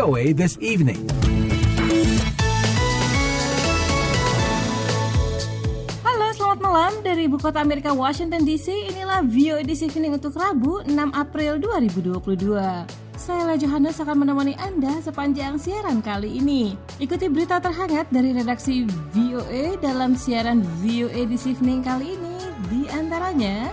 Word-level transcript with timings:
VOA 0.00 0.32
This 0.32 0.56
Evening. 0.64 0.96
Halo, 6.00 6.32
selamat 6.32 6.60
malam 6.64 6.92
dari 7.04 7.28
ibu 7.28 7.36
kota 7.36 7.60
Amerika 7.60 7.92
Washington 7.92 8.48
DC. 8.48 8.96
Inilah 8.96 9.20
VOA 9.28 9.60
This 9.60 9.84
Evening 9.84 10.16
untuk 10.16 10.40
Rabu 10.40 10.80
6 10.88 10.96
April 11.12 11.60
2022. 11.60 12.16
Saya 13.20 13.52
Johannes 13.60 14.00
akan 14.00 14.24
menemani 14.24 14.56
Anda 14.56 15.04
sepanjang 15.04 15.60
siaran 15.60 16.00
kali 16.00 16.32
ini. 16.40 16.80
Ikuti 16.96 17.28
berita 17.28 17.60
terhangat 17.60 18.08
dari 18.08 18.32
redaksi 18.32 18.88
VOA 19.12 19.76
dalam 19.84 20.16
siaran 20.16 20.64
VOA 20.80 21.28
This 21.28 21.44
Evening 21.44 21.84
kali 21.84 22.16
ini. 22.16 22.40
Di 22.72 22.88
antaranya, 22.88 23.68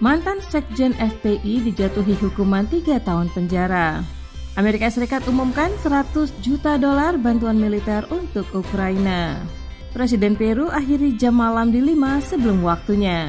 Mantan 0.00 0.40
Sekjen 0.40 0.96
FPI 0.96 1.60
dijatuhi 1.60 2.16
hukuman 2.24 2.64
3 2.64 3.04
tahun 3.04 3.28
penjara. 3.36 4.00
Amerika 4.56 4.88
Serikat 4.88 5.28
umumkan 5.28 5.68
100 5.76 6.40
juta 6.40 6.80
dolar 6.80 7.20
bantuan 7.20 7.60
militer 7.60 8.08
untuk 8.08 8.48
Ukraina. 8.56 9.36
Presiden 9.92 10.40
Peru 10.40 10.72
akhiri 10.72 11.20
jam 11.20 11.36
malam 11.36 11.68
di 11.68 11.84
Lima 11.84 12.16
sebelum 12.24 12.64
waktunya. 12.64 13.28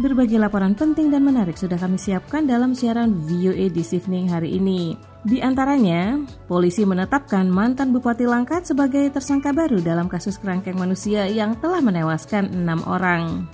Berbagai 0.00 0.40
laporan 0.40 0.72
penting 0.72 1.12
dan 1.12 1.28
menarik 1.28 1.60
sudah 1.60 1.76
kami 1.76 2.00
siapkan 2.00 2.48
dalam 2.48 2.72
siaran 2.72 3.12
VOA 3.28 3.68
This 3.68 3.92
Evening 3.92 4.32
hari 4.32 4.56
ini. 4.56 4.96
Di 5.28 5.44
antaranya, 5.44 6.24
polisi 6.48 6.88
menetapkan 6.88 7.52
mantan 7.52 7.92
Bupati 7.92 8.24
Langkat 8.24 8.64
sebagai 8.64 9.12
tersangka 9.12 9.52
baru 9.52 9.76
dalam 9.84 10.08
kasus 10.08 10.40
kerangkeng 10.40 10.80
manusia 10.80 11.28
yang 11.28 11.52
telah 11.60 11.84
menewaskan 11.84 12.48
enam 12.48 12.80
orang. 12.88 13.44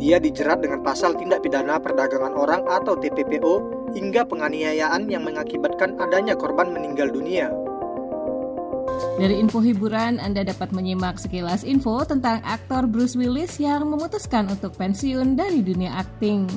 Dia 0.00 0.16
dijerat 0.16 0.64
dengan 0.64 0.80
pasal 0.80 1.12
tindak 1.12 1.44
pidana 1.44 1.76
perdagangan 1.76 2.32
orang 2.32 2.64
atau 2.64 2.96
TPPO 2.96 3.84
hingga 3.92 4.24
penganiayaan 4.24 5.12
yang 5.12 5.28
mengakibatkan 5.28 6.00
adanya 6.00 6.32
korban 6.32 6.72
meninggal 6.72 7.12
dunia. 7.12 7.52
Dari 9.20 9.36
info 9.36 9.60
hiburan, 9.60 10.16
Anda 10.16 10.40
dapat 10.48 10.72
menyimak 10.72 11.20
sekilas 11.20 11.68
info 11.68 12.00
tentang 12.08 12.40
aktor 12.48 12.88
Bruce 12.88 13.12
Willis 13.12 13.60
yang 13.60 13.92
memutuskan 13.92 14.48
untuk 14.48 14.72
pensiun 14.80 15.36
dari 15.36 15.60
dunia 15.60 15.92
akting. 16.00 16.48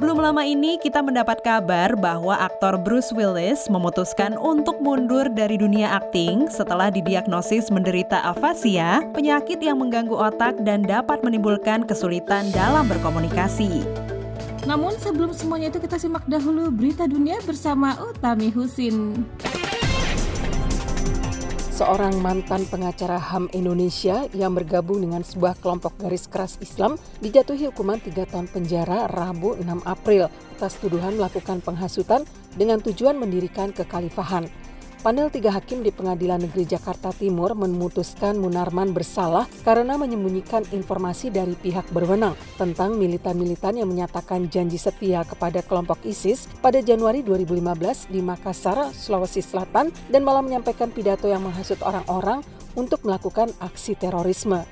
Belum 0.00 0.16
lama 0.24 0.40
ini 0.40 0.80
kita 0.80 1.04
mendapat 1.04 1.44
kabar 1.44 1.92
bahwa 2.00 2.32
aktor 2.40 2.80
Bruce 2.80 3.12
Willis 3.12 3.68
memutuskan 3.68 4.40
untuk 4.40 4.80
mundur 4.80 5.28
dari 5.28 5.60
dunia 5.60 6.00
akting 6.00 6.48
setelah 6.48 6.88
didiagnosis 6.88 7.68
menderita 7.68 8.24
afasia, 8.24 9.04
penyakit 9.12 9.60
yang 9.60 9.84
mengganggu 9.84 10.16
otak 10.16 10.56
dan 10.64 10.80
dapat 10.80 11.20
menimbulkan 11.20 11.84
kesulitan 11.84 12.48
dalam 12.56 12.88
berkomunikasi. 12.88 13.84
Namun 14.64 14.96
sebelum 14.96 15.36
semuanya 15.36 15.68
itu 15.68 15.84
kita 15.84 16.00
simak 16.00 16.24
dahulu 16.24 16.72
berita 16.72 17.04
dunia 17.04 17.36
bersama 17.44 17.92
Utami 18.00 18.48
Husin 18.48 19.28
seorang 21.72 22.20
mantan 22.20 22.68
pengacara 22.68 23.16
HAM 23.16 23.48
Indonesia 23.56 24.28
yang 24.36 24.52
bergabung 24.52 25.00
dengan 25.00 25.24
sebuah 25.24 25.56
kelompok 25.56 25.96
garis 25.96 26.28
keras 26.28 26.60
Islam 26.60 27.00
dijatuhi 27.24 27.72
hukuman 27.72 27.96
3 27.96 28.12
tahun 28.28 28.46
penjara 28.52 29.08
Rabu 29.08 29.56
6 29.56 29.64
April 29.88 30.28
atas 30.28 30.76
tuduhan 30.76 31.16
melakukan 31.16 31.64
penghasutan 31.64 32.28
dengan 32.60 32.84
tujuan 32.84 33.16
mendirikan 33.16 33.72
kekhalifahan. 33.72 34.52
Panel 35.02 35.34
tiga 35.34 35.50
hakim 35.50 35.82
di 35.82 35.90
Pengadilan 35.90 36.46
Negeri 36.46 36.62
Jakarta 36.62 37.10
Timur 37.10 37.58
memutuskan 37.58 38.38
Munarman 38.38 38.94
bersalah 38.94 39.50
karena 39.66 39.98
menyembunyikan 39.98 40.62
informasi 40.70 41.26
dari 41.34 41.58
pihak 41.58 41.90
berwenang 41.90 42.38
tentang 42.54 42.94
militan-militan 42.94 43.82
yang 43.82 43.90
menyatakan 43.90 44.46
janji 44.46 44.78
setia 44.78 45.26
kepada 45.26 45.58
kelompok 45.66 45.98
ISIS 46.06 46.46
pada 46.62 46.78
Januari 46.78 47.26
2015 47.26 48.14
di 48.14 48.22
Makassar, 48.22 48.94
Sulawesi 48.94 49.42
Selatan 49.42 49.90
dan 50.06 50.22
malah 50.22 50.38
menyampaikan 50.38 50.94
pidato 50.94 51.26
yang 51.26 51.42
menghasut 51.42 51.82
orang-orang 51.82 52.46
untuk 52.78 53.02
melakukan 53.02 53.50
aksi 53.58 53.98
terorisme. 53.98 54.62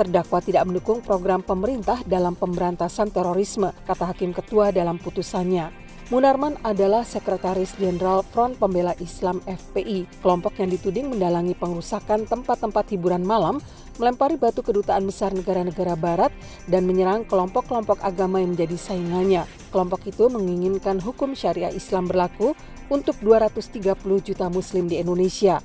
Terdakwa 0.00 0.40
tidak 0.40 0.64
mendukung 0.64 1.04
program 1.04 1.44
pemerintah 1.44 2.00
dalam 2.08 2.32
pemberantasan 2.40 3.12
terorisme, 3.12 3.68
kata 3.84 4.16
hakim 4.16 4.32
ketua 4.32 4.72
dalam 4.72 4.96
putusannya. 4.96 5.83
Munarman 6.12 6.60
adalah 6.60 7.00
Sekretaris 7.00 7.80
Jenderal 7.80 8.20
Front 8.28 8.60
Pembela 8.60 8.92
Islam 9.00 9.40
FPI, 9.48 10.04
kelompok 10.20 10.60
yang 10.60 10.68
dituding 10.68 11.08
mendalangi 11.08 11.56
pengrusakan 11.56 12.28
tempat-tempat 12.28 12.92
hiburan 12.92 13.24
malam, 13.24 13.56
melempari 13.96 14.36
batu 14.36 14.60
kedutaan 14.60 15.08
besar 15.08 15.32
negara-negara 15.32 15.96
barat, 15.96 16.28
dan 16.68 16.84
menyerang 16.84 17.24
kelompok-kelompok 17.24 18.04
agama 18.04 18.36
yang 18.36 18.52
menjadi 18.52 18.76
saingannya. 18.76 19.48
Kelompok 19.72 20.04
itu 20.04 20.28
menginginkan 20.28 21.00
hukum 21.00 21.32
syariah 21.32 21.72
Islam 21.72 22.04
berlaku 22.04 22.52
untuk 22.92 23.16
230 23.24 23.96
juta 24.20 24.52
muslim 24.52 24.92
di 24.92 25.00
Indonesia. 25.00 25.64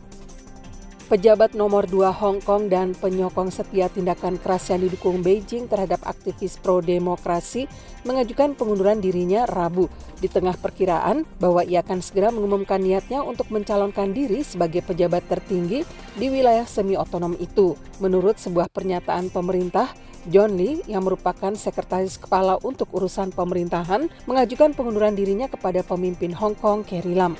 Pejabat 1.09 1.58
nomor 1.58 1.90
2 1.90 2.06
Hong 2.22 2.38
Kong 2.38 2.70
dan 2.70 2.94
penyokong 2.94 3.50
setia 3.50 3.90
tindakan 3.90 4.38
keras 4.38 4.70
yang 4.70 4.86
didukung 4.86 5.25
Beijing 5.25 5.66
terhadap 5.66 6.06
aktivis 6.06 6.62
pro-demokrasi 6.62 7.66
mengajukan 8.06 8.53
pengunduran 8.53 9.02
dirinya 9.02 9.50
Rabu 9.50 9.90
di 10.22 10.30
tengah 10.30 10.53
perkiraan 10.53 11.25
bahwa 11.42 11.66
ia 11.66 11.81
akan 11.81 12.06
segera 12.06 12.30
mengumumkan 12.30 12.78
niatnya 12.78 13.25
untuk 13.25 13.50
mencalonkan 13.50 14.14
diri 14.14 14.46
sebagai 14.46 14.86
pejabat 14.86 15.25
tertinggi 15.25 15.81
di 16.14 16.30
wilayah 16.30 16.70
semi-otonom 16.70 17.34
itu. 17.41 17.74
Menurut 17.97 18.38
sebuah 18.38 18.70
pernyataan 18.70 19.34
pemerintah, 19.34 19.90
John 20.30 20.62
Lee 20.62 20.86
yang 20.86 21.09
merupakan 21.09 21.58
sekretaris 21.58 22.22
kepala 22.22 22.62
untuk 22.62 22.86
urusan 22.94 23.34
pemerintahan 23.34 24.14
mengajukan 24.30 24.78
pengunduran 24.78 25.18
dirinya 25.18 25.50
kepada 25.50 25.81
pemimpin 25.81 26.38
Hong 26.38 26.53
Kong 26.53 26.86
Carrie 26.86 27.18
Lam. 27.18 27.34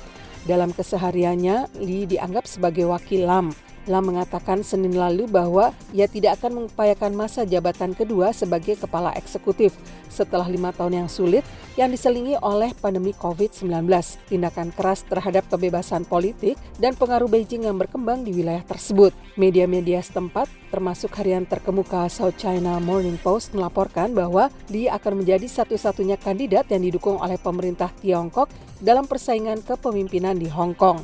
Dalam 0.48 0.72
kesehariannya, 0.72 1.68
Lee 1.84 2.08
dianggap 2.08 2.48
sebagai 2.48 2.88
wakil 2.88 3.28
Lam. 3.28 3.52
Lam 3.88 4.12
mengatakan 4.12 4.60
Senin 4.60 4.92
lalu 4.92 5.24
bahwa 5.24 5.72
ia 5.96 6.04
tidak 6.04 6.42
akan 6.42 6.64
mengupayakan 6.64 7.16
masa 7.16 7.48
jabatan 7.48 7.96
kedua 7.96 8.36
sebagai 8.36 8.76
kepala 8.76 9.16
eksekutif 9.16 9.72
setelah 10.12 10.44
lima 10.44 10.74
tahun 10.74 11.06
yang 11.06 11.08
sulit 11.08 11.46
yang 11.78 11.88
diselingi 11.88 12.36
oleh 12.44 12.76
pandemi 12.76 13.16
COVID-19, 13.16 13.88
tindakan 14.28 14.68
keras 14.74 15.00
terhadap 15.06 15.48
kebebasan 15.48 16.04
politik, 16.04 16.60
dan 16.76 16.92
pengaruh 16.92 17.30
Beijing 17.30 17.64
yang 17.64 17.80
berkembang 17.80 18.20
di 18.26 18.36
wilayah 18.36 18.60
tersebut. 18.66 19.16
Media-media 19.40 20.02
setempat, 20.04 20.50
termasuk 20.68 21.14
harian 21.16 21.48
terkemuka 21.48 22.04
South 22.12 22.36
China 22.36 22.76
Morning 22.82 23.16
Post 23.16 23.56
melaporkan 23.56 24.12
bahwa 24.12 24.52
dia 24.68 24.92
akan 24.98 25.24
menjadi 25.24 25.46
satu-satunya 25.48 26.20
kandidat 26.20 26.68
yang 26.68 26.84
didukung 26.84 27.16
oleh 27.16 27.40
pemerintah 27.40 27.88
Tiongkok 28.02 28.52
dalam 28.82 29.08
persaingan 29.08 29.64
kepemimpinan 29.64 30.36
di 30.36 30.50
Hong 30.52 30.76
Kong. 30.76 31.00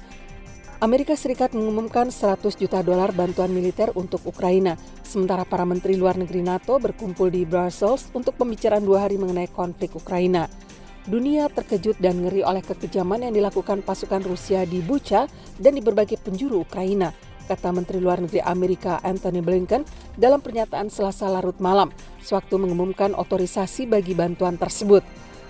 Amerika 0.76 1.16
Serikat 1.16 1.56
mengumumkan 1.56 2.12
100 2.12 2.52
juta 2.60 2.84
dolar 2.84 3.08
bantuan 3.16 3.48
militer 3.48 3.96
untuk 3.96 4.20
Ukraina, 4.28 4.76
sementara 5.00 5.48
para 5.48 5.64
menteri 5.64 5.96
luar 5.96 6.20
negeri 6.20 6.44
NATO 6.44 6.76
berkumpul 6.76 7.32
di 7.32 7.48
Brussels 7.48 8.12
untuk 8.12 8.36
pembicaraan 8.36 8.84
dua 8.84 9.08
hari 9.08 9.16
mengenai 9.16 9.48
konflik 9.48 9.96
Ukraina. 9.96 10.52
Dunia 11.08 11.48
terkejut 11.48 11.96
dan 11.96 12.20
ngeri 12.20 12.44
oleh 12.44 12.60
kekejaman 12.60 13.24
yang 13.24 13.32
dilakukan 13.32 13.80
pasukan 13.80 14.20
Rusia 14.20 14.68
di 14.68 14.84
Bucha 14.84 15.24
dan 15.56 15.72
di 15.72 15.80
berbagai 15.80 16.20
penjuru 16.20 16.60
Ukraina, 16.60 17.08
kata 17.48 17.72
Menteri 17.72 17.96
Luar 17.96 18.20
Negeri 18.20 18.44
Amerika 18.44 19.00
Anthony 19.00 19.40
Blinken 19.40 19.80
dalam 20.20 20.44
pernyataan 20.44 20.92
selasa 20.92 21.24
larut 21.32 21.56
malam, 21.56 21.88
sewaktu 22.20 22.52
mengumumkan 22.60 23.16
otorisasi 23.16 23.88
bagi 23.88 24.12
bantuan 24.12 24.60
tersebut. 24.60 25.00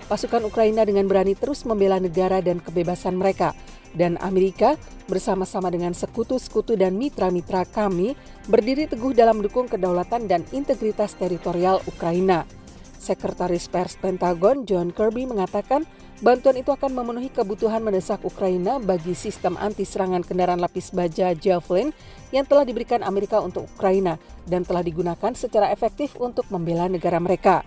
Pasukan 0.07 0.47
Ukraina 0.47 0.87
dengan 0.87 1.03
berani 1.03 1.35
terus 1.35 1.67
membela 1.67 1.99
negara 1.99 2.39
dan 2.39 2.63
kebebasan 2.63 3.19
mereka, 3.19 3.51
dan 3.95 4.19
Amerika 4.19 4.75
bersama-sama 5.07 5.71
dengan 5.71 5.95
sekutu-sekutu 5.95 6.75
dan 6.75 6.99
mitra-mitra 6.99 7.63
kami 7.63 8.17
berdiri 8.51 8.89
teguh 8.89 9.15
dalam 9.15 9.39
mendukung 9.39 9.71
kedaulatan 9.71 10.27
dan 10.27 10.43
integritas 10.51 11.15
teritorial 11.15 11.79
Ukraina. 11.87 12.43
Sekretaris 12.97 13.71
Pers 13.71 13.95
Pentagon 13.95 14.67
John 14.67 14.91
Kirby 14.91 15.23
mengatakan 15.29 15.87
bantuan 16.19 16.59
itu 16.59 16.73
akan 16.73 16.91
memenuhi 16.91 17.29
kebutuhan 17.29 17.79
mendesak 17.79 18.19
Ukraina 18.25 18.81
bagi 18.81 19.13
sistem 19.13 19.55
anti-serangan 19.55 20.25
kendaraan 20.25 20.59
lapis 20.59 20.91
baja 20.91 21.31
Javelin 21.31 21.93
yang 22.35 22.43
telah 22.43 22.67
diberikan 22.67 23.05
Amerika 23.05 23.39
untuk 23.39 23.69
Ukraina 23.77 24.19
dan 24.49 24.65
telah 24.67 24.83
digunakan 24.83 25.31
secara 25.37 25.71
efektif 25.71 26.17
untuk 26.19 26.49
membela 26.51 26.89
negara 26.91 27.21
mereka. 27.21 27.63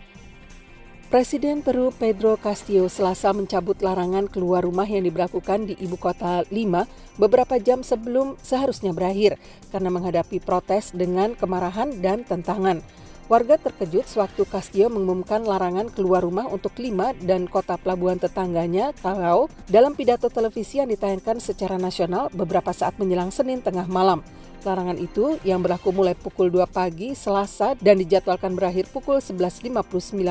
Presiden 1.11 1.59
Peru 1.59 1.91
Pedro 1.91 2.39
Castillo 2.39 2.87
selasa 2.87 3.35
mencabut 3.35 3.75
larangan 3.83 4.31
keluar 4.31 4.63
rumah 4.63 4.87
yang 4.87 5.03
diberlakukan 5.03 5.67
di 5.67 5.75
ibu 5.83 5.99
kota 5.99 6.47
Lima 6.55 6.87
beberapa 7.19 7.59
jam 7.59 7.83
sebelum 7.83 8.39
seharusnya 8.39 8.95
berakhir 8.95 9.35
karena 9.75 9.91
menghadapi 9.91 10.39
protes 10.39 10.95
dengan 10.95 11.35
kemarahan 11.35 11.99
dan 11.99 12.23
tentangan. 12.23 12.79
Warga 13.27 13.59
terkejut 13.59 14.07
sewaktu 14.07 14.47
Castillo 14.47 14.87
mengumumkan 14.87 15.43
larangan 15.43 15.91
keluar 15.91 16.23
rumah 16.23 16.47
untuk 16.47 16.79
Lima 16.79 17.11
dan 17.19 17.51
kota 17.51 17.75
pelabuhan 17.75 18.23
tetangganya, 18.23 18.95
Callao, 19.03 19.51
dalam 19.67 19.99
pidato 19.99 20.31
televisi 20.31 20.79
yang 20.79 20.95
ditayangkan 20.95 21.43
secara 21.43 21.75
nasional 21.75 22.31
beberapa 22.31 22.71
saat 22.71 22.95
menjelang 23.03 23.35
Senin 23.35 23.59
tengah 23.59 23.91
malam. 23.91 24.23
Larangan 24.61 25.01
itu 25.01 25.41
yang 25.41 25.65
berlaku 25.65 25.89
mulai 25.89 26.13
pukul 26.13 26.53
2 26.53 26.69
pagi 26.69 27.17
Selasa 27.17 27.73
dan 27.81 27.97
dijadwalkan 27.97 28.53
berakhir 28.53 28.93
pukul 28.93 29.17
11.59 29.17 29.73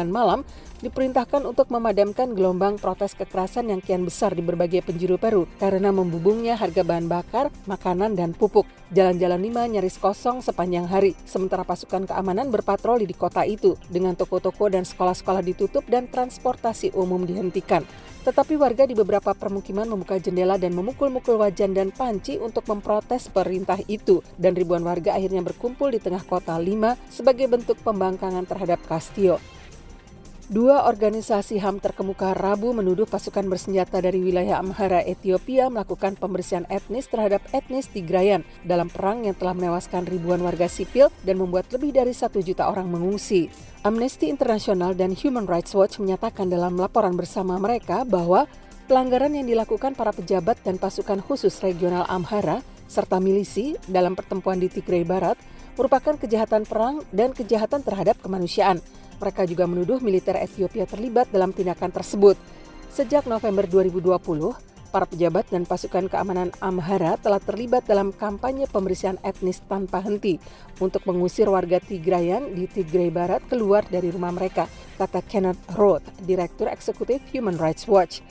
malam 0.05 0.45
diperintahkan 0.79 1.43
untuk 1.45 1.71
memadamkan 1.71 2.31
gelombang 2.33 2.79
protes 2.79 3.15
kekerasan 3.15 3.71
yang 3.71 3.79
kian 3.83 4.03
besar 4.07 4.35
di 4.35 4.43
berbagai 4.43 4.83
penjuru 4.83 5.19
Peru 5.19 5.43
karena 5.59 5.91
membubungnya 5.91 6.55
harga 6.55 6.81
bahan 6.83 7.07
bakar, 7.11 7.51
makanan, 7.67 8.15
dan 8.15 8.31
pupuk. 8.31 8.67
Jalan-jalan 8.89 9.37
lima 9.37 9.69
nyaris 9.69 10.01
kosong 10.01 10.41
sepanjang 10.41 10.89
hari, 10.89 11.13
sementara 11.27 11.61
pasukan 11.61 12.09
keamanan 12.09 12.49
berpatroli 12.49 13.05
di 13.05 13.13
kota 13.13 13.45
itu 13.45 13.77
dengan 13.85 14.17
toko-toko 14.17 14.65
dan 14.71 14.81
sekolah-sekolah 14.81 15.45
ditutup 15.45 15.85
dan 15.85 16.09
transportasi 16.09 16.97
umum 16.97 17.21
dihentikan. 17.21 17.85
Tetapi 18.19 18.59
warga 18.59 18.83
di 18.83 18.97
beberapa 18.97 19.31
permukiman 19.31 19.87
membuka 19.87 20.19
jendela 20.19 20.59
dan 20.59 20.75
memukul-mukul 20.75 21.39
wajan 21.39 21.71
dan 21.71 21.89
panci 21.93 22.35
untuk 22.35 22.67
memprotes 22.67 23.31
perintah 23.31 23.79
itu. 23.87 24.19
Dan 24.35 24.59
ribuan 24.59 24.83
warga 24.83 25.15
akhirnya 25.15 25.39
berkumpul 25.39 25.95
di 25.95 26.03
tengah 26.03 26.21
kota 26.27 26.59
Lima 26.59 26.99
sebagai 27.07 27.47
bentuk 27.47 27.79
pembangkangan 27.79 28.43
terhadap 28.43 28.83
Castillo. 28.85 29.58
Dua 30.49 30.89
organisasi 30.89 31.61
HAM 31.61 31.77
terkemuka 31.77 32.33
Rabu 32.33 32.73
menuduh 32.73 33.05
pasukan 33.05 33.45
bersenjata 33.45 34.01
dari 34.01 34.17
wilayah 34.17 34.57
Amhara, 34.57 35.05
Ethiopia 35.05 35.69
melakukan 35.69 36.17
pembersihan 36.17 36.65
etnis 36.73 37.05
terhadap 37.05 37.45
etnis 37.53 37.85
Tigrayan 37.85 38.41
dalam 38.65 38.89
perang 38.89 39.29
yang 39.29 39.37
telah 39.37 39.53
menewaskan 39.53 40.09
ribuan 40.09 40.41
warga 40.41 40.65
sipil 40.65 41.13
dan 41.21 41.37
membuat 41.37 41.69
lebih 41.69 41.93
dari 41.93 42.17
satu 42.17 42.41
juta 42.41 42.65
orang 42.65 42.89
mengungsi. 42.89 43.45
Amnesty 43.85 44.33
International 44.33 44.97
dan 44.97 45.13
Human 45.13 45.45
Rights 45.45 45.77
Watch 45.77 46.01
menyatakan 46.01 46.49
dalam 46.49 46.81
laporan 46.81 47.13
bersama 47.13 47.61
mereka 47.61 48.01
bahwa 48.01 48.49
pelanggaran 48.89 49.37
yang 49.37 49.45
dilakukan 49.45 49.93
para 49.93 50.09
pejabat 50.09 50.57
dan 50.65 50.81
pasukan 50.81 51.21
khusus 51.21 51.61
regional 51.61 52.09
Amhara 52.09 52.65
serta 52.89 53.21
milisi 53.21 53.77
dalam 53.85 54.17
pertempuran 54.17 54.57
di 54.57 54.65
Tigray 54.65 55.05
Barat 55.05 55.37
merupakan 55.77 56.17
kejahatan 56.17 56.65
perang 56.65 57.05
dan 57.13 57.37
kejahatan 57.37 57.85
terhadap 57.85 58.17
kemanusiaan– 58.17 58.81
mereka 59.19 59.43
juga 59.43 59.67
menuduh 59.67 59.99
militer 59.99 60.39
Ethiopia 60.39 60.87
terlibat 60.87 61.29
dalam 61.29 61.51
tindakan 61.51 61.91
tersebut. 61.91 62.39
Sejak 62.89 63.29
November 63.29 63.69
2020, 63.69 64.17
para 64.89 65.05
pejabat 65.05 65.45
dan 65.53 65.63
pasukan 65.69 66.09
keamanan 66.09 66.49
Amhara 66.59 67.15
telah 67.21 67.37
terlibat 67.37 67.85
dalam 67.85 68.09
kampanye 68.09 68.65
pembersihan 68.65 69.21
etnis 69.21 69.61
tanpa 69.69 70.01
henti 70.01 70.41
untuk 70.81 71.05
mengusir 71.05 71.45
warga 71.45 71.77
Tigrayan 71.77 72.57
di 72.57 72.65
Tigray 72.65 73.13
Barat 73.13 73.45
keluar 73.45 73.85
dari 73.85 74.09
rumah 74.09 74.33
mereka, 74.33 74.65
kata 74.97 75.21
Kenneth 75.29 75.61
Roth, 75.77 76.05
Direktur 76.25 76.67
Eksekutif 76.73 77.21
Human 77.31 77.55
Rights 77.61 77.85
Watch. 77.85 78.25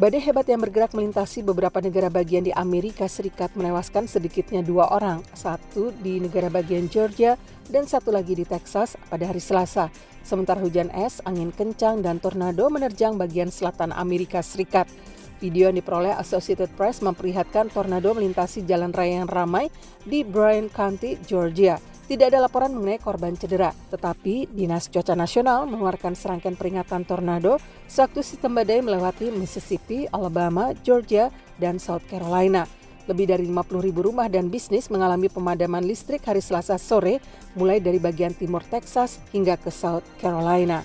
Badai 0.00 0.24
hebat 0.24 0.48
yang 0.48 0.64
bergerak 0.64 0.96
melintasi 0.96 1.44
beberapa 1.44 1.76
negara 1.76 2.08
bagian 2.08 2.40
di 2.40 2.48
Amerika 2.56 3.04
Serikat 3.04 3.52
menewaskan 3.52 4.08
sedikitnya 4.08 4.64
dua 4.64 4.88
orang, 4.88 5.20
satu 5.36 5.92
di 6.00 6.16
negara 6.16 6.48
bagian 6.48 6.88
Georgia 6.88 7.36
dan 7.68 7.84
satu 7.84 8.08
lagi 8.08 8.32
di 8.32 8.48
Texas 8.48 8.96
pada 9.12 9.28
hari 9.28 9.44
Selasa. 9.44 9.92
Sementara 10.24 10.56
hujan 10.64 10.88
es, 10.96 11.20
angin 11.28 11.52
kencang, 11.52 12.00
dan 12.00 12.16
tornado 12.16 12.72
menerjang 12.72 13.20
bagian 13.20 13.52
selatan 13.52 13.92
Amerika 13.92 14.40
Serikat. 14.40 14.88
Video 15.36 15.68
yang 15.68 15.76
diperoleh 15.76 16.16
Associated 16.16 16.72
Press 16.80 17.04
memperlihatkan 17.04 17.68
tornado 17.68 18.16
melintasi 18.16 18.64
jalan 18.64 18.96
raya 18.96 19.20
yang 19.20 19.28
ramai 19.28 19.68
di 20.08 20.24
Bryan 20.24 20.72
County, 20.72 21.20
Georgia. 21.28 21.76
Tidak 22.10 22.26
ada 22.26 22.42
laporan 22.42 22.74
mengenai 22.74 22.98
korban 22.98 23.38
cedera, 23.38 23.70
tetapi 23.70 24.50
Dinas 24.50 24.90
Cuaca 24.90 25.14
Nasional 25.14 25.62
mengeluarkan 25.70 26.18
serangkaian 26.18 26.58
peringatan 26.58 27.06
tornado 27.06 27.62
sewaktu 27.86 28.26
sistem 28.26 28.58
badai 28.58 28.82
melewati 28.82 29.30
Mississippi, 29.30 30.10
Alabama, 30.10 30.74
Georgia, 30.82 31.30
dan 31.62 31.78
South 31.78 32.02
Carolina. 32.10 32.66
Lebih 33.06 33.30
dari 33.30 33.46
50 33.46 33.86
ribu 33.86 34.02
rumah 34.02 34.26
dan 34.26 34.50
bisnis 34.50 34.90
mengalami 34.90 35.30
pemadaman 35.30 35.86
listrik 35.86 36.26
hari 36.26 36.42
Selasa 36.42 36.82
sore, 36.82 37.22
mulai 37.54 37.78
dari 37.78 38.02
bagian 38.02 38.34
timur 38.34 38.66
Texas 38.66 39.22
hingga 39.30 39.54
ke 39.54 39.70
South 39.70 40.02
Carolina. 40.18 40.82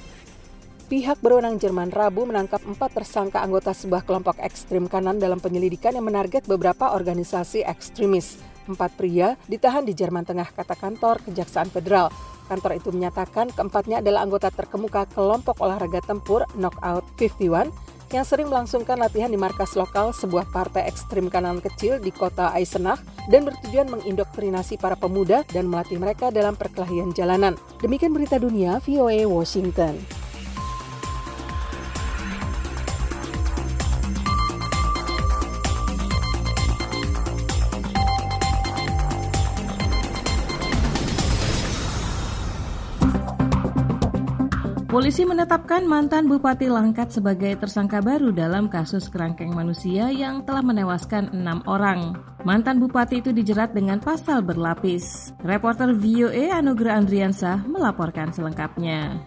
Pihak 0.94 1.26
berwenang 1.26 1.58
Jerman 1.58 1.90
Rabu 1.90 2.30
menangkap 2.30 2.62
empat 2.62 3.02
tersangka 3.02 3.42
anggota 3.42 3.74
sebuah 3.74 4.06
kelompok 4.06 4.38
ekstrim 4.46 4.86
kanan 4.86 5.18
dalam 5.18 5.42
penyelidikan 5.42 5.98
yang 5.98 6.06
menarget 6.06 6.46
beberapa 6.46 6.94
organisasi 6.94 7.66
ekstremis. 7.66 8.54
Empat 8.66 8.98
pria 8.98 9.38
ditahan 9.46 9.86
di 9.86 9.94
Jerman 9.94 10.26
Tengah, 10.26 10.50
kata 10.54 10.74
kantor 10.74 11.22
Kejaksaan 11.26 11.70
Federal. 11.70 12.10
Kantor 12.46 12.78
itu 12.78 12.94
menyatakan 12.94 13.50
keempatnya 13.50 14.06
adalah 14.06 14.22
anggota 14.22 14.54
terkemuka 14.54 15.10
kelompok 15.10 15.58
olahraga 15.62 16.02
tempur 16.06 16.46
Knockout 16.54 17.06
51 17.18 17.74
yang 18.14 18.22
sering 18.22 18.48
melangsungkan 18.54 19.02
latihan 19.02 19.34
di 19.34 19.40
markas 19.40 19.74
lokal 19.74 20.14
sebuah 20.14 20.46
partai 20.54 20.86
ekstrim 20.86 21.26
kanan 21.28 21.58
kecil 21.58 21.98
di 21.98 22.14
kota 22.14 22.54
Eisenach 22.54 23.02
dan 23.34 23.50
bertujuan 23.50 23.90
mengindoktrinasi 23.90 24.78
para 24.78 24.94
pemuda 24.94 25.42
dan 25.50 25.66
melatih 25.66 25.98
mereka 25.98 26.30
dalam 26.30 26.54
perkelahian 26.54 27.10
jalanan. 27.18 27.58
Demikian 27.82 28.14
berita 28.14 28.38
dunia 28.38 28.78
VOA 28.86 29.26
Washington. 29.26 30.25
Polisi 44.96 45.28
menetapkan 45.28 45.84
mantan 45.84 46.24
Bupati 46.32 46.72
Langkat 46.72 47.12
sebagai 47.12 47.52
tersangka 47.60 48.00
baru 48.00 48.32
dalam 48.32 48.72
kasus 48.72 49.12
kerangkeng 49.12 49.52
manusia 49.52 50.08
yang 50.08 50.48
telah 50.48 50.64
menewaskan 50.64 51.36
enam 51.36 51.60
orang. 51.68 52.16
Mantan 52.48 52.80
Bupati 52.80 53.20
itu 53.20 53.36
dijerat 53.36 53.76
dengan 53.76 54.00
pasal 54.00 54.40
berlapis. 54.40 55.36
Reporter 55.44 55.92
VOA 55.92 56.48
Anugrah 56.56 56.96
Andriansah 56.96 57.68
melaporkan 57.68 58.32
selengkapnya. 58.32 59.20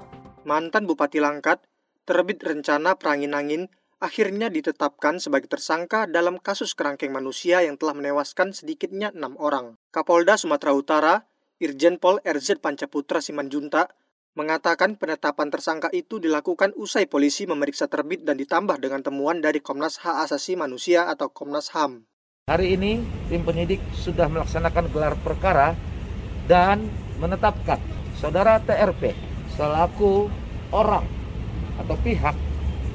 Mantan 0.49 0.89
Bupati 0.89 1.21
Langkat 1.21 1.61
terbit 2.09 2.41
rencana 2.41 2.97
perangin 2.97 3.37
angin 3.37 3.63
akhirnya 4.01 4.49
ditetapkan 4.49 5.21
sebagai 5.21 5.53
tersangka 5.53 6.09
dalam 6.09 6.41
kasus 6.41 6.73
kerangkeng 6.73 7.13
manusia 7.13 7.61
yang 7.61 7.77
telah 7.77 7.93
menewaskan 7.93 8.57
sedikitnya 8.57 9.13
enam 9.13 9.37
orang. 9.37 9.77
Kapolda 9.93 10.41
Sumatera 10.41 10.73
Utara, 10.73 11.15
Irjen 11.61 12.01
Pol 12.01 12.25
RZ 12.25 12.57
Pancaputra 12.65 13.21
Simanjunta, 13.21 13.93
mengatakan 14.39 14.95
penetapan 14.95 15.51
tersangka 15.51 15.91
itu 15.91 16.23
dilakukan 16.23 16.71
usai 16.79 17.11
polisi 17.11 17.43
memeriksa 17.51 17.91
terbit 17.91 18.23
dan 18.23 18.39
ditambah 18.39 18.79
dengan 18.79 19.03
temuan 19.03 19.43
dari 19.43 19.59
Komnas 19.59 19.99
Hak 19.99 20.31
Asasi 20.31 20.55
Manusia 20.55 21.11
atau 21.11 21.27
Komnas 21.27 21.75
HAM. 21.75 22.07
Hari 22.47 22.79
ini 22.79 23.03
tim 23.27 23.43
penyidik 23.43 23.83
sudah 23.99 24.31
melaksanakan 24.31 24.95
gelar 24.95 25.19
perkara 25.19 25.75
dan 26.47 26.87
menetapkan 27.19 27.83
saudara 28.15 28.63
TRP 28.63 29.11
selaku 29.59 30.31
orang 30.71 31.03
atau 31.83 31.99
pihak 31.99 32.39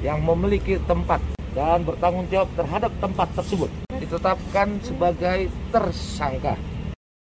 yang 0.00 0.24
memiliki 0.24 0.80
tempat 0.88 1.20
dan 1.52 1.84
bertanggung 1.84 2.24
jawab 2.32 2.48
terhadap 2.56 2.92
tempat 3.04 3.28
tersebut 3.36 3.68
ditetapkan 4.00 4.80
sebagai 4.80 5.52
tersangka. 5.68 6.56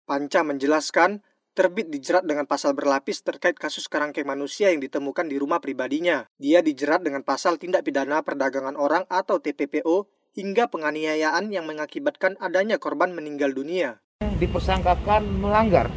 Panca 0.05 0.45
menjelaskan 0.45 1.25
Terbit 1.55 1.88
dijerat 1.88 2.27
dengan 2.27 2.43
pasal 2.43 2.75
berlapis 2.75 3.24
terkait 3.24 3.55
kasus 3.55 3.88
kerangkeng 3.88 4.27
manusia 4.27 4.75
yang 4.75 4.83
ditemukan 4.83 5.24
di 5.24 5.39
rumah 5.39 5.63
pribadinya. 5.63 6.27
Dia 6.35 6.59
dijerat 6.59 7.00
dengan 7.00 7.24
pasal 7.24 7.55
tindak 7.55 7.88
pidana 7.88 8.19
perdagangan 8.27 8.75
orang 8.75 9.07
atau 9.07 9.39
TPPO 9.39 10.03
hingga 10.35 10.67
penganiayaan 10.67 11.55
yang 11.55 11.63
mengakibatkan 11.63 12.35
adanya 12.43 12.75
korban 12.75 13.15
meninggal 13.15 13.55
dunia. 13.55 14.03
Dipersangkakan 14.19 15.24
melanggar 15.39 15.88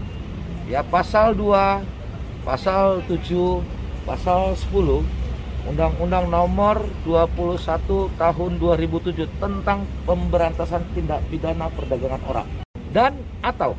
ya 0.70 0.86
pasal 0.86 1.34
2, 1.34 2.46
pasal 2.46 3.02
7, 3.10 3.18
pasal 4.06 4.54
10 4.54 5.02
Undang-Undang 5.74 6.30
Nomor 6.30 6.86
21 7.02 8.14
Tahun 8.14 8.52
2007 8.62 9.26
tentang 9.42 9.82
pemberantasan 10.06 10.86
tindak 10.94 11.18
pidana 11.26 11.66
perdagangan 11.74 12.22
orang 12.30 12.46
dan 12.94 13.18
atau 13.42 13.74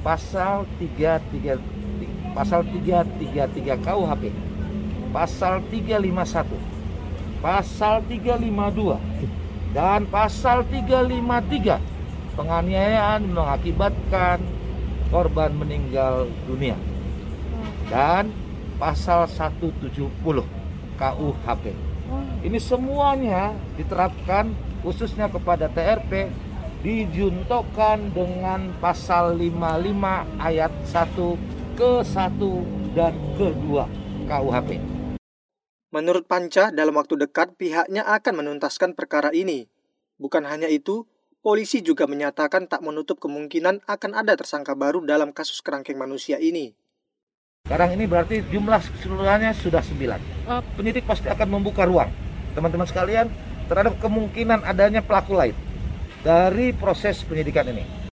pasal 0.00 0.64
33 0.80 1.60
pasal 2.32 2.62
333 2.62 3.84
KUHP, 3.84 4.22
pasal 5.10 5.60
351, 5.68 6.56
pasal 7.42 8.00
352 8.06 8.96
dan 9.74 10.06
pasal 10.06 10.66
353 10.66 11.78
penganiayaan 12.38 13.26
mengakibatkan 13.30 14.38
korban 15.10 15.50
meninggal 15.58 16.30
dunia. 16.46 16.78
Dan 17.90 18.30
pasal 18.78 19.26
170 19.26 20.14
KUHP. 20.96 21.64
Ini 22.40 22.58
semuanya 22.62 23.52
diterapkan 23.74 24.54
khususnya 24.80 25.28
kepada 25.28 25.68
TRP 25.68 26.30
dijuntokan 26.80 28.16
dengan 28.16 28.72
pasal 28.80 29.36
55 29.36 30.40
ayat 30.40 30.72
1 30.88 31.76
ke 31.76 31.92
1 32.00 32.96
dan 32.96 33.12
ke 33.36 33.48
2 33.68 34.24
KUHP. 34.24 34.70
Menurut 35.92 36.24
Panca, 36.24 36.72
dalam 36.72 36.96
waktu 36.96 37.20
dekat 37.20 37.52
pihaknya 37.60 38.06
akan 38.08 38.40
menuntaskan 38.40 38.96
perkara 38.96 39.28
ini. 39.36 39.68
Bukan 40.16 40.48
hanya 40.48 40.72
itu, 40.72 41.04
polisi 41.44 41.84
juga 41.84 42.08
menyatakan 42.08 42.64
tak 42.64 42.80
menutup 42.80 43.20
kemungkinan 43.20 43.84
akan 43.84 44.12
ada 44.16 44.32
tersangka 44.38 44.72
baru 44.72 45.04
dalam 45.04 45.36
kasus 45.36 45.60
kerangkeng 45.60 46.00
manusia 46.00 46.40
ini. 46.40 46.72
Sekarang 47.68 47.92
ini 47.92 48.08
berarti 48.08 48.40
jumlah 48.48 48.80
keseluruhannya 48.80 49.52
sudah 49.52 49.84
sembilan. 49.84 50.20
Oh. 50.48 50.64
Penyidik 50.80 51.04
pasti 51.04 51.28
akan 51.28 51.60
membuka 51.60 51.84
ruang, 51.84 52.08
teman-teman 52.56 52.88
sekalian, 52.88 53.28
terhadap 53.68 54.00
kemungkinan 54.00 54.64
adanya 54.64 55.04
pelaku 55.04 55.36
lain 55.36 55.69
dari 56.20 56.76
proses 56.76 57.24
penyidikan 57.24 57.64
ini. 57.72 58.12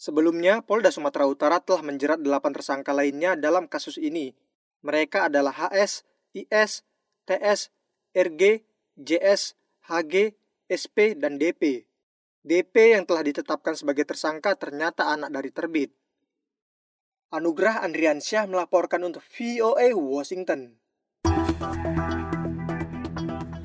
Sebelumnya, 0.00 0.64
Polda 0.64 0.88
Sumatera 0.88 1.28
Utara 1.28 1.60
telah 1.60 1.84
menjerat 1.84 2.24
delapan 2.24 2.56
tersangka 2.56 2.96
lainnya 2.96 3.36
dalam 3.36 3.68
kasus 3.68 4.00
ini. 4.00 4.32
Mereka 4.80 5.28
adalah 5.28 5.52
HS, 5.52 6.08
IS, 6.32 6.88
TS, 7.28 7.68
RG, 8.16 8.64
JS, 8.96 9.60
HG, 9.92 10.32
SP, 10.72 11.12
dan 11.20 11.36
DP. 11.36 11.84
DP 12.40 12.96
yang 12.96 13.04
telah 13.04 13.20
ditetapkan 13.20 13.76
sebagai 13.76 14.08
tersangka 14.08 14.56
ternyata 14.56 15.12
anak 15.12 15.28
dari 15.28 15.52
terbit. 15.52 15.92
Anugrah 17.28 17.84
Andriansyah 17.84 18.48
melaporkan 18.48 19.04
untuk 19.04 19.20
VOA 19.28 19.92
Washington. 19.92 20.79